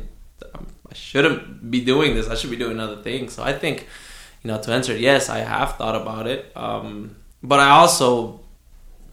[0.92, 2.26] I shouldn't be doing this.
[2.28, 3.34] I should be doing other things.
[3.34, 3.76] So I think,
[4.42, 6.40] you know, to answer, yes, I have thought about it.
[6.54, 8.40] Um, but I also,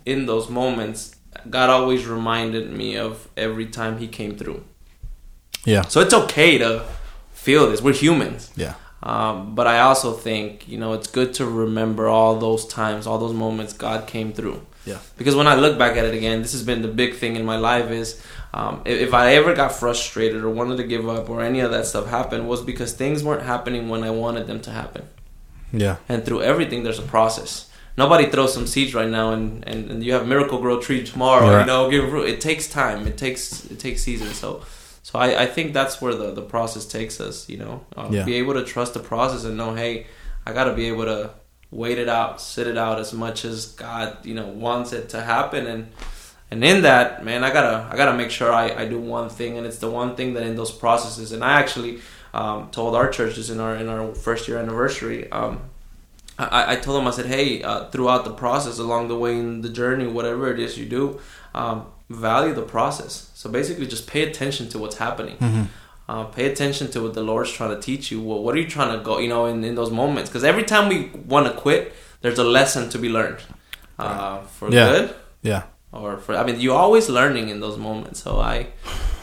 [0.06, 1.16] in those moments,
[1.50, 4.64] God always reminded me of every time He came through.
[5.66, 5.84] Yeah.
[5.84, 6.86] So it's okay to
[7.34, 7.82] feel this.
[7.82, 8.52] We're humans.
[8.56, 8.76] Yeah.
[9.04, 13.18] Um, but I also think you know it's good to remember all those times, all
[13.18, 14.66] those moments God came through.
[14.86, 15.00] Yeah.
[15.18, 17.46] Because when I look back at it again, this has been the big thing in
[17.46, 18.22] my life is
[18.54, 21.72] um, if, if I ever got frustrated or wanted to give up or any of
[21.72, 25.08] that stuff happened was because things weren't happening when I wanted them to happen.
[25.72, 25.98] Yeah.
[26.10, 27.70] And through everything, there's a process.
[28.04, 31.48] Nobody throws some seeds right now and, and, and you have miracle grow tree tomorrow.
[31.48, 31.60] Right.
[31.62, 32.06] You know, give.
[32.34, 33.00] It takes time.
[33.12, 33.42] It takes
[33.74, 34.36] it takes seasons.
[34.44, 34.50] So
[35.08, 37.36] so I, I think that's where the, the process takes us.
[37.52, 38.24] You know, uh, Yeah.
[38.32, 39.94] be able to trust the process and know, hey,
[40.48, 41.20] I got to be able to
[41.84, 45.20] wait it out, sit it out as much as God you know wants it to
[45.34, 45.84] happen and.
[46.54, 49.52] And in that, man, I gotta I gotta make sure I, I do one thing,
[49.58, 51.32] and it's the one thing that in those processes.
[51.32, 51.94] And I actually
[52.34, 55.32] um, told our churches in our in our first year anniversary.
[55.32, 55.54] Um,
[56.46, 59.62] I, I told them I said, hey, uh, throughout the process, along the way in
[59.62, 61.20] the journey, whatever it is you do,
[61.54, 63.32] um, value the process.
[63.34, 65.38] So basically, just pay attention to what's happening.
[65.38, 65.64] Mm-hmm.
[66.10, 68.20] Uh, pay attention to what the Lord's trying to teach you.
[68.22, 69.18] What, what are you trying to go?
[69.20, 72.44] You know, in, in those moments, because every time we want to quit, there's a
[72.44, 73.38] lesson to be learned
[73.98, 74.90] uh, for Yeah.
[74.90, 75.64] good Yeah.
[75.94, 76.36] or for.
[76.36, 78.22] I mean, you're always learning in those moments.
[78.24, 78.68] So I,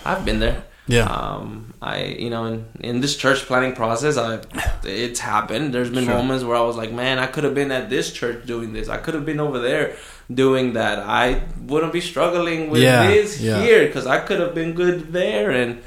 [0.05, 0.65] I've been there.
[0.89, 1.05] Yeah.
[1.05, 4.41] Um, I, you know, in, in this church planting process, I,
[4.85, 5.73] it's happened.
[5.75, 6.15] There's been Sure.
[6.15, 8.89] moments where I was like, man, I could have been at this church doing this.
[8.89, 9.97] I could have been over there
[10.33, 10.99] doing that.
[10.99, 13.61] I wouldn't be struggling with Yeah, this yeah.
[13.63, 15.51] here because I could have been good there.
[15.51, 15.83] And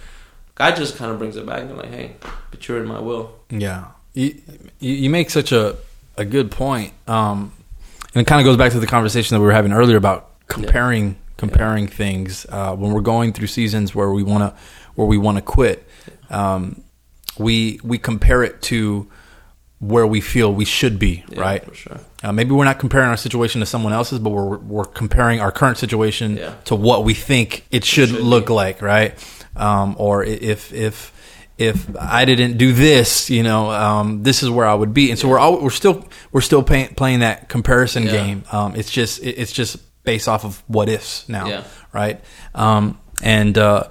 [0.56, 2.16] God just kind of brings it back and like, hey,
[2.52, 3.34] but you're in my will.
[3.50, 4.40] Yeah, you,
[4.80, 5.76] you make such a,
[6.18, 7.52] a good point, um,
[8.14, 10.30] and it kind of goes back to the conversation that we were having earlier about
[10.48, 14.62] comparing comparing things uh, when we're going through seasons where we want to
[14.96, 15.88] where we want to quit.
[16.30, 16.84] Um,
[17.38, 19.10] we we compare it to
[19.80, 21.66] where we feel we should be, Yeah, right?
[21.66, 22.00] For sure.
[22.24, 25.52] Uh, maybe we're not comparing our situation to someone else's, but we're we're comparing our
[25.52, 26.54] current situation Yeah.
[26.66, 28.54] to what we think it should, should look be.
[28.54, 29.18] like, right?
[29.56, 31.12] Um, or if if
[31.58, 35.10] if I didn't do this, you know, um, this is where I would be.
[35.12, 38.12] And so we're all, we're still we're still pay, playing that comparison Yeah.
[38.12, 38.44] game.
[38.52, 41.64] Um, it's just it- it's just based off of what ifs now, Yeah.
[41.94, 42.20] right?
[42.56, 43.86] Um, and uh,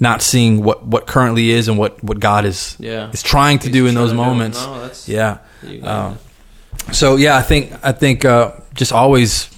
[0.00, 3.10] not seeing what what currently is and what what God is Yeah.
[3.12, 4.26] is trying to He's do in those to do it.
[4.26, 4.64] moments.
[4.64, 5.38] No, that's- yeah.
[5.82, 6.18] Um,
[6.92, 9.48] so yeah, I think I think uh, just always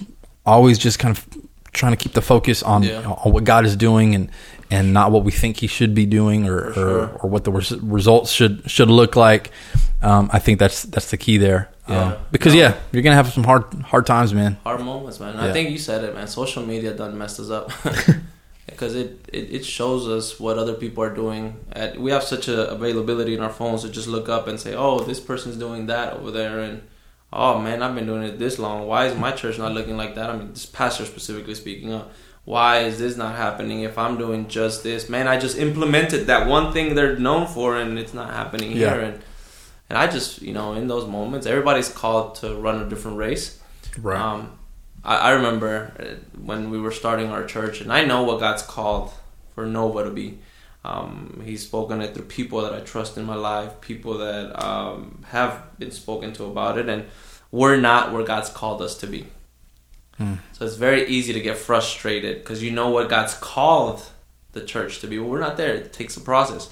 [0.45, 1.25] always just kind of
[1.73, 3.03] trying to keep the focus on, Yeah.
[3.05, 4.29] on what God is doing and
[4.71, 6.87] and not what we think He should be doing or sure.
[6.87, 9.51] or, or what the res- results should should look like.
[10.01, 11.69] Um, I think that's that's the key there.
[11.89, 12.01] Yeah.
[12.01, 12.59] Um, because No.
[12.61, 14.57] yeah, you're gonna have some hard hard times, man.
[14.63, 15.35] hard moments, man.
[15.35, 15.45] Yeah.
[15.45, 16.27] I think you said it, man.
[16.27, 17.71] Social media done messed us up
[18.67, 21.57] because it, it it shows us what other people are doing.
[21.71, 24.73] At, we have such a availability in our phones to just look up and say,
[24.75, 26.81] "Oh, this person's doing that over there," and
[27.31, 28.87] "Oh man, I've been doing it this long.
[28.87, 32.11] Why is my church not looking like that?" I mean, this pastor specifically speaking up.
[32.45, 35.09] Why is this not happening if I'm doing just this?
[35.09, 38.77] Man, I just implemented that one thing they're known for, and it's not happening Yeah.
[38.93, 39.01] here.
[39.01, 39.21] And
[39.89, 43.59] and I just, you know, in those moments, everybody's called to run a different race.
[44.01, 44.19] Right.
[44.19, 44.51] Um,
[45.07, 48.61] I, I remember uh, when we were starting our church, and I know what God's
[48.61, 49.11] called
[49.55, 50.37] for Nova to be.
[50.83, 55.23] Um, he's spoken it through people that I trust in my life, people that um,
[55.29, 57.05] have been spoken to about it, and
[57.51, 59.25] we're not where God's called us to be.
[60.17, 60.35] Hmm.
[60.53, 64.03] So it's very easy to get frustrated because you know what God's called
[64.53, 65.17] the church to be.
[65.17, 65.73] But we're not there.
[65.73, 66.69] It takes a process.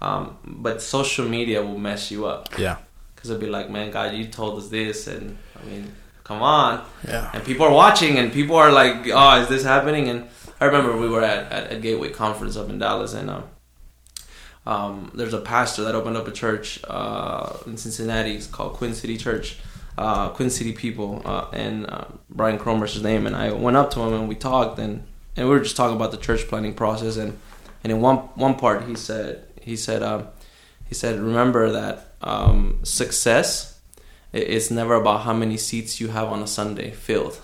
[0.00, 2.78] Um, but social media will mess you up yeah.
[3.14, 5.92] because it'll be like, man, God, you told us this, and I mean,
[6.24, 6.84] come on.
[7.06, 7.30] Yeah.
[7.34, 10.08] and people are watching and people are like oh is this happening?
[10.08, 10.28] And
[10.60, 13.44] i remember we were at, at a gateway conference up in dallas and um,
[14.64, 18.36] um, there's a pastor that opened up a church uh, in cincinnati.
[18.36, 19.58] It's called Queen City church
[19.98, 23.26] uh, Queen City people uh, and uh, brian cromer's his name.
[23.26, 25.04] And i went up to him and we talked and,
[25.36, 27.16] and we were just talking about the church planting process.
[27.16, 27.38] And,
[27.82, 30.28] and in one, one part he said he said um,
[30.86, 33.71] he said remember that um, success
[34.32, 37.38] It's never about how many seats you have on a Sunday filled.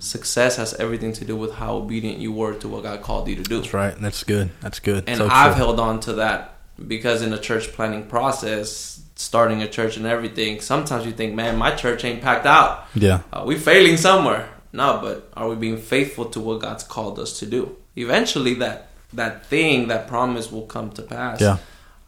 [0.00, 3.36] Success has everything to do with how obedient you were to what God called you
[3.36, 3.60] to do.
[3.60, 3.98] That's right.
[3.98, 4.50] That's good.
[4.60, 5.04] That's good.
[5.06, 5.64] And So I've true.
[5.64, 10.60] held on to that because in the church planting process, starting a church and everything,
[10.60, 12.86] sometimes you think, man, my church ain't packed out.
[12.94, 13.22] Yeah.
[13.32, 14.50] Uh, we failing somewhere.
[14.74, 17.74] No, but are we being faithful to what God's called us to do?
[17.96, 21.40] Eventually, that that thing, that promise will come to pass.
[21.40, 21.56] Yeah.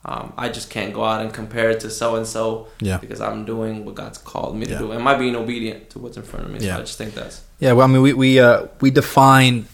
[0.02, 3.44] Um, I just can't go out and compare it to so and so because I'm
[3.44, 4.78] doing what God's called me to Yeah.
[4.78, 4.92] do.
[4.94, 6.58] Am I being obedient to what's in front of me?
[6.60, 6.76] Yeah.
[6.76, 9.66] So I just think that's Yeah, well, I mean, we we uh, we define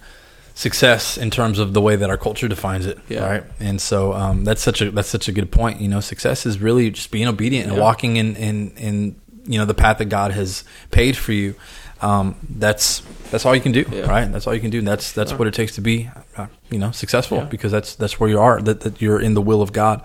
[0.55, 3.25] success in terms of the way that our culture defines it, Yeah.
[3.29, 3.45] right?
[3.61, 5.81] And so um, that's such a that's such a good point.
[5.81, 7.83] You know, success is really just being obedient and Yeah.
[7.83, 9.17] walking in in in
[9.47, 11.55] you know the path that God has paid for you.
[12.01, 14.03] Um, that's that's all you can do, Yeah.
[14.09, 14.31] right?
[14.31, 14.79] That's all you can do.
[14.79, 15.39] And that's that's Sure.
[15.39, 17.45] what it takes to be, uh, you know, successful Yeah.
[17.45, 18.61] because that's that's where you are.
[18.61, 20.03] That, that you're in the will of God.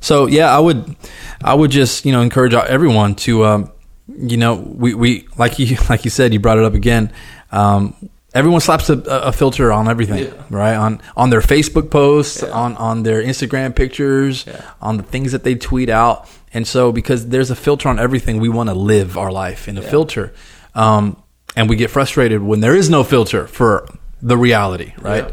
[0.00, 0.96] So yeah, I would
[1.42, 3.70] I would just you know encourage everyone to um,
[4.08, 7.12] you know we we like you like you said you brought it up again.
[7.50, 7.94] Um,
[8.34, 10.32] everyone slaps a, a filter on everything, Yeah.
[10.48, 10.74] right?
[10.74, 12.50] On on their Facebook posts, Yeah.
[12.52, 14.62] on on their Instagram pictures, Yeah.
[14.80, 16.26] on the things that they tweet out.
[16.54, 19.76] And so, because there's a filter on everything, we want to live our life in
[19.78, 19.88] a Yeah.
[19.90, 20.32] filter.
[20.74, 21.16] Um,
[21.56, 23.88] and we get frustrated when there is no filter for
[24.20, 25.24] the reality, right?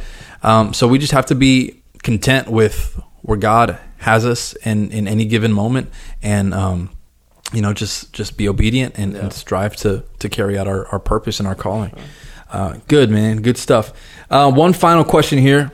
[0.43, 5.07] Um, so we just have to be content with where God has us in, in
[5.07, 5.91] any given moment
[6.21, 6.89] and, um,
[7.53, 10.99] you know, just, just be obedient and, and strive to, to carry out our, our
[10.99, 11.93] purpose and our calling.
[12.49, 13.41] Uh, good, man.
[13.41, 13.93] Good stuff.
[14.29, 15.71] Uh, one final question here.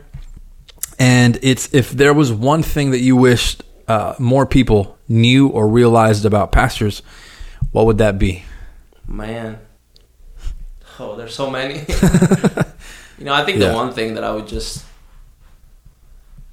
[0.97, 5.67] And it's if there was one thing that you wished uh, more people knew or
[5.67, 7.01] realized about pastors,
[7.71, 8.45] what would that be?
[9.07, 9.59] Man.
[10.99, 11.75] Oh, there's so many.
[13.17, 13.69] you know, I think Yeah.
[13.69, 14.83] the one thing that I would just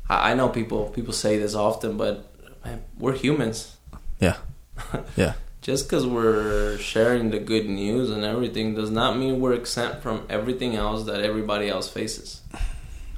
[0.08, 2.26] I, I know people people say this often, but
[2.64, 3.76] man, we're humans.
[4.20, 4.36] Yeah.
[5.16, 5.34] Yeah.
[5.60, 10.26] Just because we're sharing the good news and everything does not mean we're exempt from
[10.28, 12.40] everything else that everybody else faces.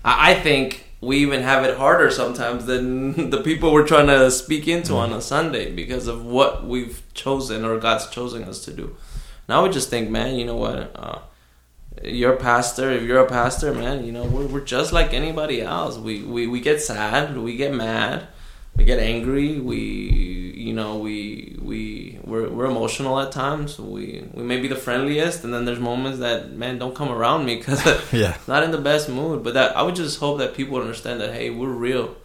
[0.04, 4.30] I, I think we even have it harder sometimes than the people we're trying to
[4.30, 5.12] speak into mm-hmm.
[5.12, 8.94] on a Sunday because of what we've chosen or God's chosen us to do.
[9.46, 10.92] And I would just think, man, you know what?
[10.94, 11.18] Uh,
[12.02, 12.90] you're a pastor.
[12.90, 15.96] If you're a pastor, man, you know we're, we're just like anybody else.
[15.96, 18.26] We, we we get sad, we get mad,
[18.76, 19.58] we get angry.
[19.60, 19.76] We
[20.56, 23.78] you know we we we're, we're emotional at times.
[23.78, 27.44] We we may be the friendliest, and then there's moments that man don't come around
[27.46, 28.36] me because Yeah.
[28.48, 29.42] not in the best mood.
[29.44, 32.16] But that I would just hope that people understand that hey, we're real,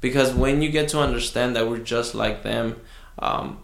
[0.00, 2.80] because when you get to understand that we're just like them.
[3.20, 3.58] Um,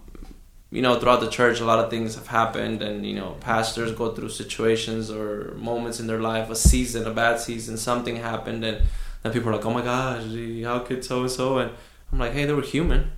[0.70, 3.92] you know, throughout the church, a lot of things have happened, and you know, pastors
[3.92, 8.64] go through situations or moments in their life, a season, a bad season, something happened,
[8.64, 8.82] and
[9.22, 10.24] then people are like, "Oh my gosh,
[10.64, 11.70] how could so and so?" And
[12.12, 13.12] I'm like, "Hey, they were human."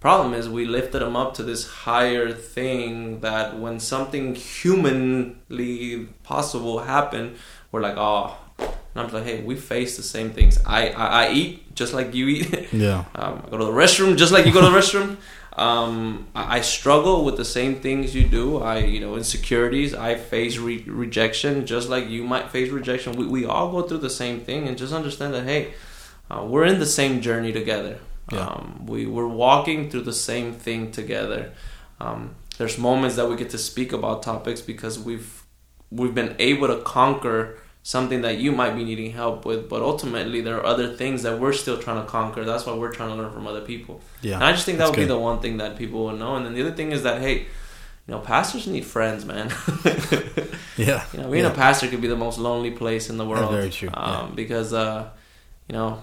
[0.00, 6.80] Problem is, we lifted them up to this higher thing that when something humanly possible
[6.80, 7.36] happened,
[7.72, 10.58] we're like, "Oh." And I'm like, "Hey, we face the same things.
[10.66, 13.04] I I, I eat just like you eat." Yeah.
[13.14, 15.16] Um, I go to the restroom just like you go to the restroom.
[15.58, 18.58] Um, I, struggle with the same things you do.
[18.58, 19.92] I, you know, insecurities.
[19.92, 23.14] I face re- rejection just like you might face rejection.
[23.14, 25.74] We, we all go through the same thing, and just understand that hey,
[26.30, 27.98] uh, we're in the same journey together.
[28.32, 28.46] Yeah.
[28.46, 31.52] Um, we we're walking through the same thing together.
[32.00, 35.42] Um, there's moments that we get to speak about topics because we've
[35.90, 40.42] we've been able to conquer something that you might be needing help with but ultimately
[40.42, 43.14] there are other things that we're still trying to conquer that's why we're trying to
[43.14, 44.34] learn from other people Yeah.
[44.34, 46.36] and i just think that That's would be the one thing that people would know
[46.36, 49.46] and then the other thing is that hey you know pastors need friends man
[50.76, 51.02] Yeah.
[51.14, 51.50] you know being yeah.
[51.50, 54.34] a pastor could be the most lonely place in the world very true, um, yeah.
[54.34, 55.08] because uh
[55.66, 56.02] you know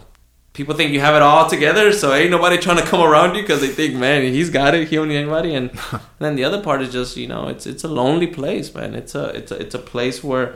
[0.54, 3.44] people think you have it all together so ain't nobody trying to come around you
[3.44, 6.44] because they think man he's got it he don't need anybody and, and then the
[6.44, 9.52] other part is just you know it's it's a lonely place man it's a it's
[9.52, 10.56] a it's a place where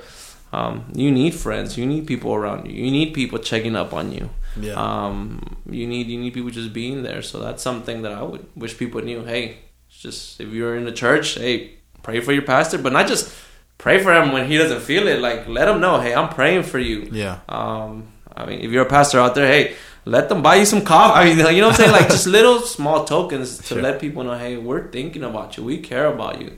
[0.51, 4.11] um, you need friends you need people around you you need people checking up on
[4.11, 4.29] you
[4.59, 4.73] Yeah.
[4.73, 8.45] um, you need you need people just being there so that's something that i would
[8.55, 11.73] wish people knew hey it's just if you're in the church hey
[12.03, 13.31] pray for your pastor but not just
[13.77, 16.63] pray for him when he doesn't feel it like let him know hey i'm praying
[16.63, 17.39] for you yeah.
[17.49, 19.75] um, I mean, if you're a pastor out there, hey,
[20.05, 21.19] let them buy you some coffee.
[21.19, 21.91] I mean, you know what I'm saying?
[21.91, 23.81] Like just little small tokens to Sure.
[23.81, 25.63] let people know, hey, we're thinking about you.
[25.65, 26.51] We care about you.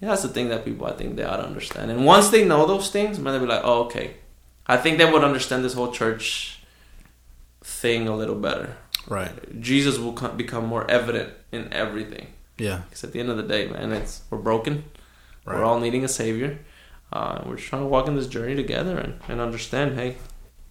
[0.00, 1.90] Yeah, that's the thing that people I think they ought to understand.
[1.90, 4.16] And once they know those things, man, they'll be like, oh, okay.
[4.66, 6.60] I think they would understand this whole church
[7.62, 8.76] thing a little better.
[9.08, 9.60] Right.
[9.60, 12.28] Jesus will co- become more evident in everything.
[12.58, 12.82] Yeah.
[12.88, 14.84] Because at the end of the day, man, it's we're broken.
[15.44, 15.56] Right.
[15.56, 16.58] We're all needing a savior.
[17.12, 20.16] Uh, we're just trying to walk in this journey together and, and understand, hey,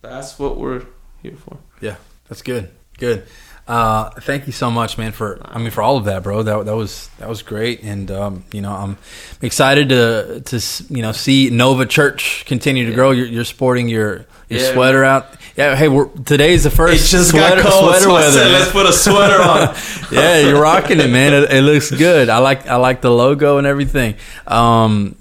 [0.02, 0.86] that's what we're
[1.24, 1.58] here for.
[1.80, 1.96] Yeah,
[2.28, 2.70] that's good.
[2.98, 3.26] Good.
[3.68, 5.12] Uh, thank you so much, man.
[5.12, 6.44] For I mean, for all of that, bro.
[6.44, 8.98] That that was that was great, and um, you know, I'm
[9.42, 13.10] excited to to you know see Nova Church continue to grow.
[13.10, 14.74] You're, you're sporting your your Yeah.
[14.74, 15.36] sweater out.
[15.58, 15.76] Yeah.
[15.76, 18.32] Hey, we're today's the first It just sweater, got cold, sweater so weather.
[18.32, 19.76] said, let's put a sweater on.
[20.12, 21.34] yeah, you're rocking it, man.
[21.34, 22.30] It, it looks good.
[22.30, 24.14] I like I like the logo and everything.
[24.46, 25.16] Um,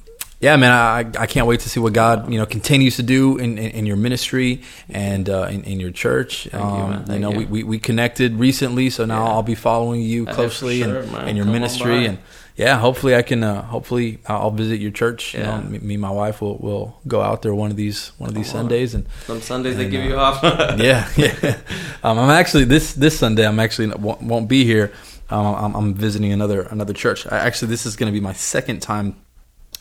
[0.45, 3.39] yeah, man, I I can't wait to see what God you know continues to do
[3.39, 6.49] in, in, in your ministry and uh, in, in your church.
[6.51, 7.05] Thank you, um, man.
[7.07, 7.39] Thank know, you.
[7.39, 9.33] we, we we connected recently, so now Yeah.
[9.33, 12.19] I'll be following you closely sure, and, and your Come ministry and.
[12.57, 13.43] Yeah, hopefully I can.
[13.43, 15.35] Uh, hopefully I'll visit your church.
[15.35, 18.13] You know, me, me and my wife will, will go out there one of these
[18.19, 18.63] one of these Come on.
[18.63, 20.39] Sundays and Some Sundays they give uh, you off.
[20.79, 21.57] yeah, yeah.
[22.05, 23.45] Um, I'm actually this this Sunday.
[23.45, 24.93] I'm actually won't, won't be here.
[25.31, 27.27] Um, I'm, I'm visiting another another church.
[27.27, 29.17] I, actually, this is going to be my second time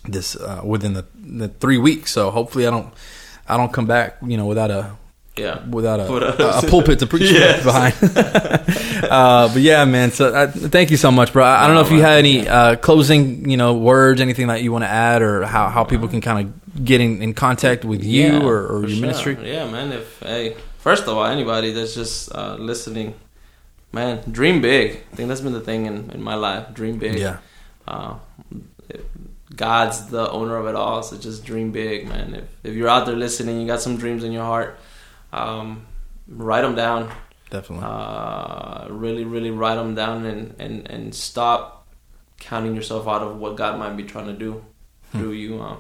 [0.06, 2.12] this uh, within the, the three weeks.
[2.12, 2.94] So hopefully I don't
[3.48, 4.96] I don't come back you know without a
[5.36, 5.66] Yeah.
[5.68, 6.06] without a,
[6.60, 7.64] a, pulpit to preach Yes.
[7.64, 7.94] behind.
[9.10, 10.12] uh, but yeah, man.
[10.12, 11.44] So uh, thank you so much, bro.
[11.44, 14.62] I, I don't know if you had any uh, closing, you know, words, anything that
[14.62, 17.84] you want to add, or how, how people can kind of get in, in contact
[17.86, 19.02] with you Yeah, or, or your sure.
[19.02, 19.38] ministry.
[19.42, 19.92] Yeah, man.
[19.92, 23.14] If hey, first of all, anybody that's just uh, listening,
[23.92, 25.02] man, dream big.
[25.12, 26.74] I think that's been the thing in, in my life.
[26.74, 27.18] Dream big.
[27.20, 27.38] Yeah,
[27.88, 28.16] Uh,
[29.56, 32.34] God's the owner of it all, so just dream big, man.
[32.34, 34.80] If if you're out there listening, you got some dreams in your heart,
[35.32, 35.86] um,
[36.28, 37.12] write them down.
[37.50, 37.86] definitely.
[37.86, 41.88] Uh, really, really write them down and, and, and stop
[42.40, 44.64] counting yourself out of what God might be trying to do
[45.12, 45.62] through you.
[45.62, 45.78] Um,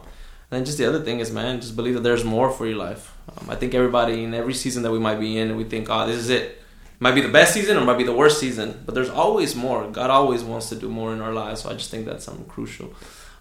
[0.51, 2.77] and then just the other thing is, man, just believe that there's more for your
[2.77, 3.17] life.
[3.37, 6.05] Um, I think everybody in every season that we might be in, we think, oh,
[6.05, 6.61] this is it.
[6.99, 9.89] Might be the best season or might be the worst season, but there's always more.
[9.89, 12.45] God always wants to do more in our lives, so I just think that's something
[12.45, 12.93] crucial.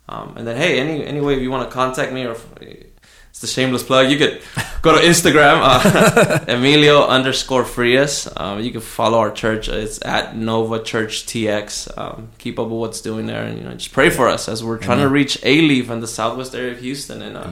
[0.09, 2.91] Um, and then, hey, any any way if you want to contact me or if,
[3.33, 4.43] it's the shameless plug, you could
[4.83, 8.29] go to Instagram, uh, Emilio underscore Frias.
[8.37, 9.70] Um, you can follow our church.
[9.70, 11.97] It's at Nova Church TX.
[11.97, 14.62] Um, keep up with what's doing there, and you know, just pray for us as
[14.62, 17.23] we're trying to reach Alief in the southwest area of Houston.
[17.23, 17.51] And uh,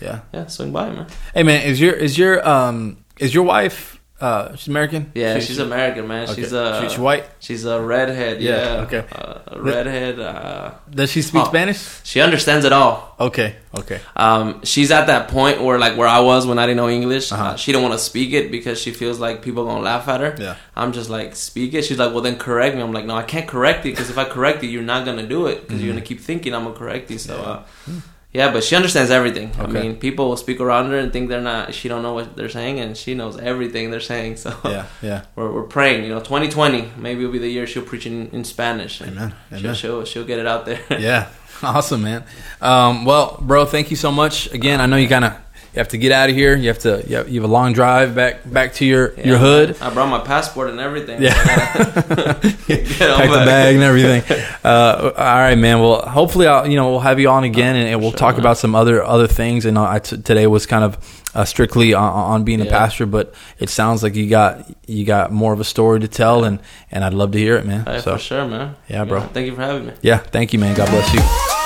[0.00, 0.20] yeah.
[0.32, 1.08] yeah, swing by, man.
[1.34, 5.12] Hey, man, is your is your um is your wife uh she's American?
[5.14, 6.28] Yeah, She- she's she- American, man.
[6.28, 6.42] okay.
[6.42, 7.24] She's a she's white.
[7.38, 8.40] she's a redhead.
[8.42, 9.04] Yeah, Yeah, okay.
[9.14, 10.18] uh, redhead.
[10.18, 11.48] Uh, Does she speak Oh.
[11.48, 12.00] Spanish?
[12.02, 13.14] she understands it all.
[13.20, 14.00] Okay, okay.
[14.16, 17.30] Um, she's at that point where, like, where I was when I didn't know English.
[17.32, 17.44] Uh-huh.
[17.44, 20.20] Uh, she don't want to speak it because she feels like people gonna laugh at
[20.20, 20.34] her.
[20.38, 20.54] Yeah.
[20.76, 21.82] I'm just like, speak it.
[21.84, 22.82] She's like, well, then correct me.
[22.82, 25.26] I'm like, no, I can't correct you because if I correct you, you're not gonna
[25.26, 27.18] do it because you're gonna keep thinking I'm gonna correct you.
[27.18, 27.92] So, Mm-hmm.
[27.92, 28.00] Yeah.
[28.32, 29.52] Yeah, but she understands everything.
[29.58, 31.72] I mean, people will speak around her and think they're not.
[31.74, 34.36] She don't know what they're saying, and she knows everything they're saying.
[34.44, 35.22] So, Yeah, yeah.
[35.34, 36.04] we're, we're praying.
[36.04, 39.00] You know, 2020 maybe will be the year she'll preach in, in Spanish.
[39.00, 39.34] and Amen.
[39.50, 39.74] She'll, Amen.
[39.74, 40.80] she'll she'll get it out there.
[40.98, 41.28] Yeah,
[41.62, 42.24] awesome, man.
[42.60, 44.52] Um, well, bro, thank you so much.
[44.52, 45.32] Again, I know you kind of
[45.78, 46.56] you have to get out of here.
[46.56, 49.26] You have to you have, you have a long drive back back to your Yeah,
[49.28, 49.76] your hood.
[49.80, 51.22] I brought my passport and everything.
[51.22, 51.34] Yeah.
[52.42, 54.22] Pack the bag and everything.
[54.64, 55.78] Uh, all right, man.
[55.80, 58.34] Well, hopefully, I'll you know we'll have you on again, and, and we'll Sure, talk
[58.34, 58.40] man.
[58.40, 59.64] about some other other things.
[59.64, 60.98] And I t- today was kind of
[61.34, 65.30] uh, strictly on, on being a pastor, but it sounds like you got you got
[65.32, 66.58] more of a story to tell, and
[66.90, 67.86] and I'd love to hear it, man.
[67.86, 68.74] Hey, so for sure, man.
[68.88, 69.20] Yeah, bro.
[69.22, 69.92] Thank you for having me.
[70.02, 70.76] yeah, thank you, man.
[70.76, 71.57] God bless you.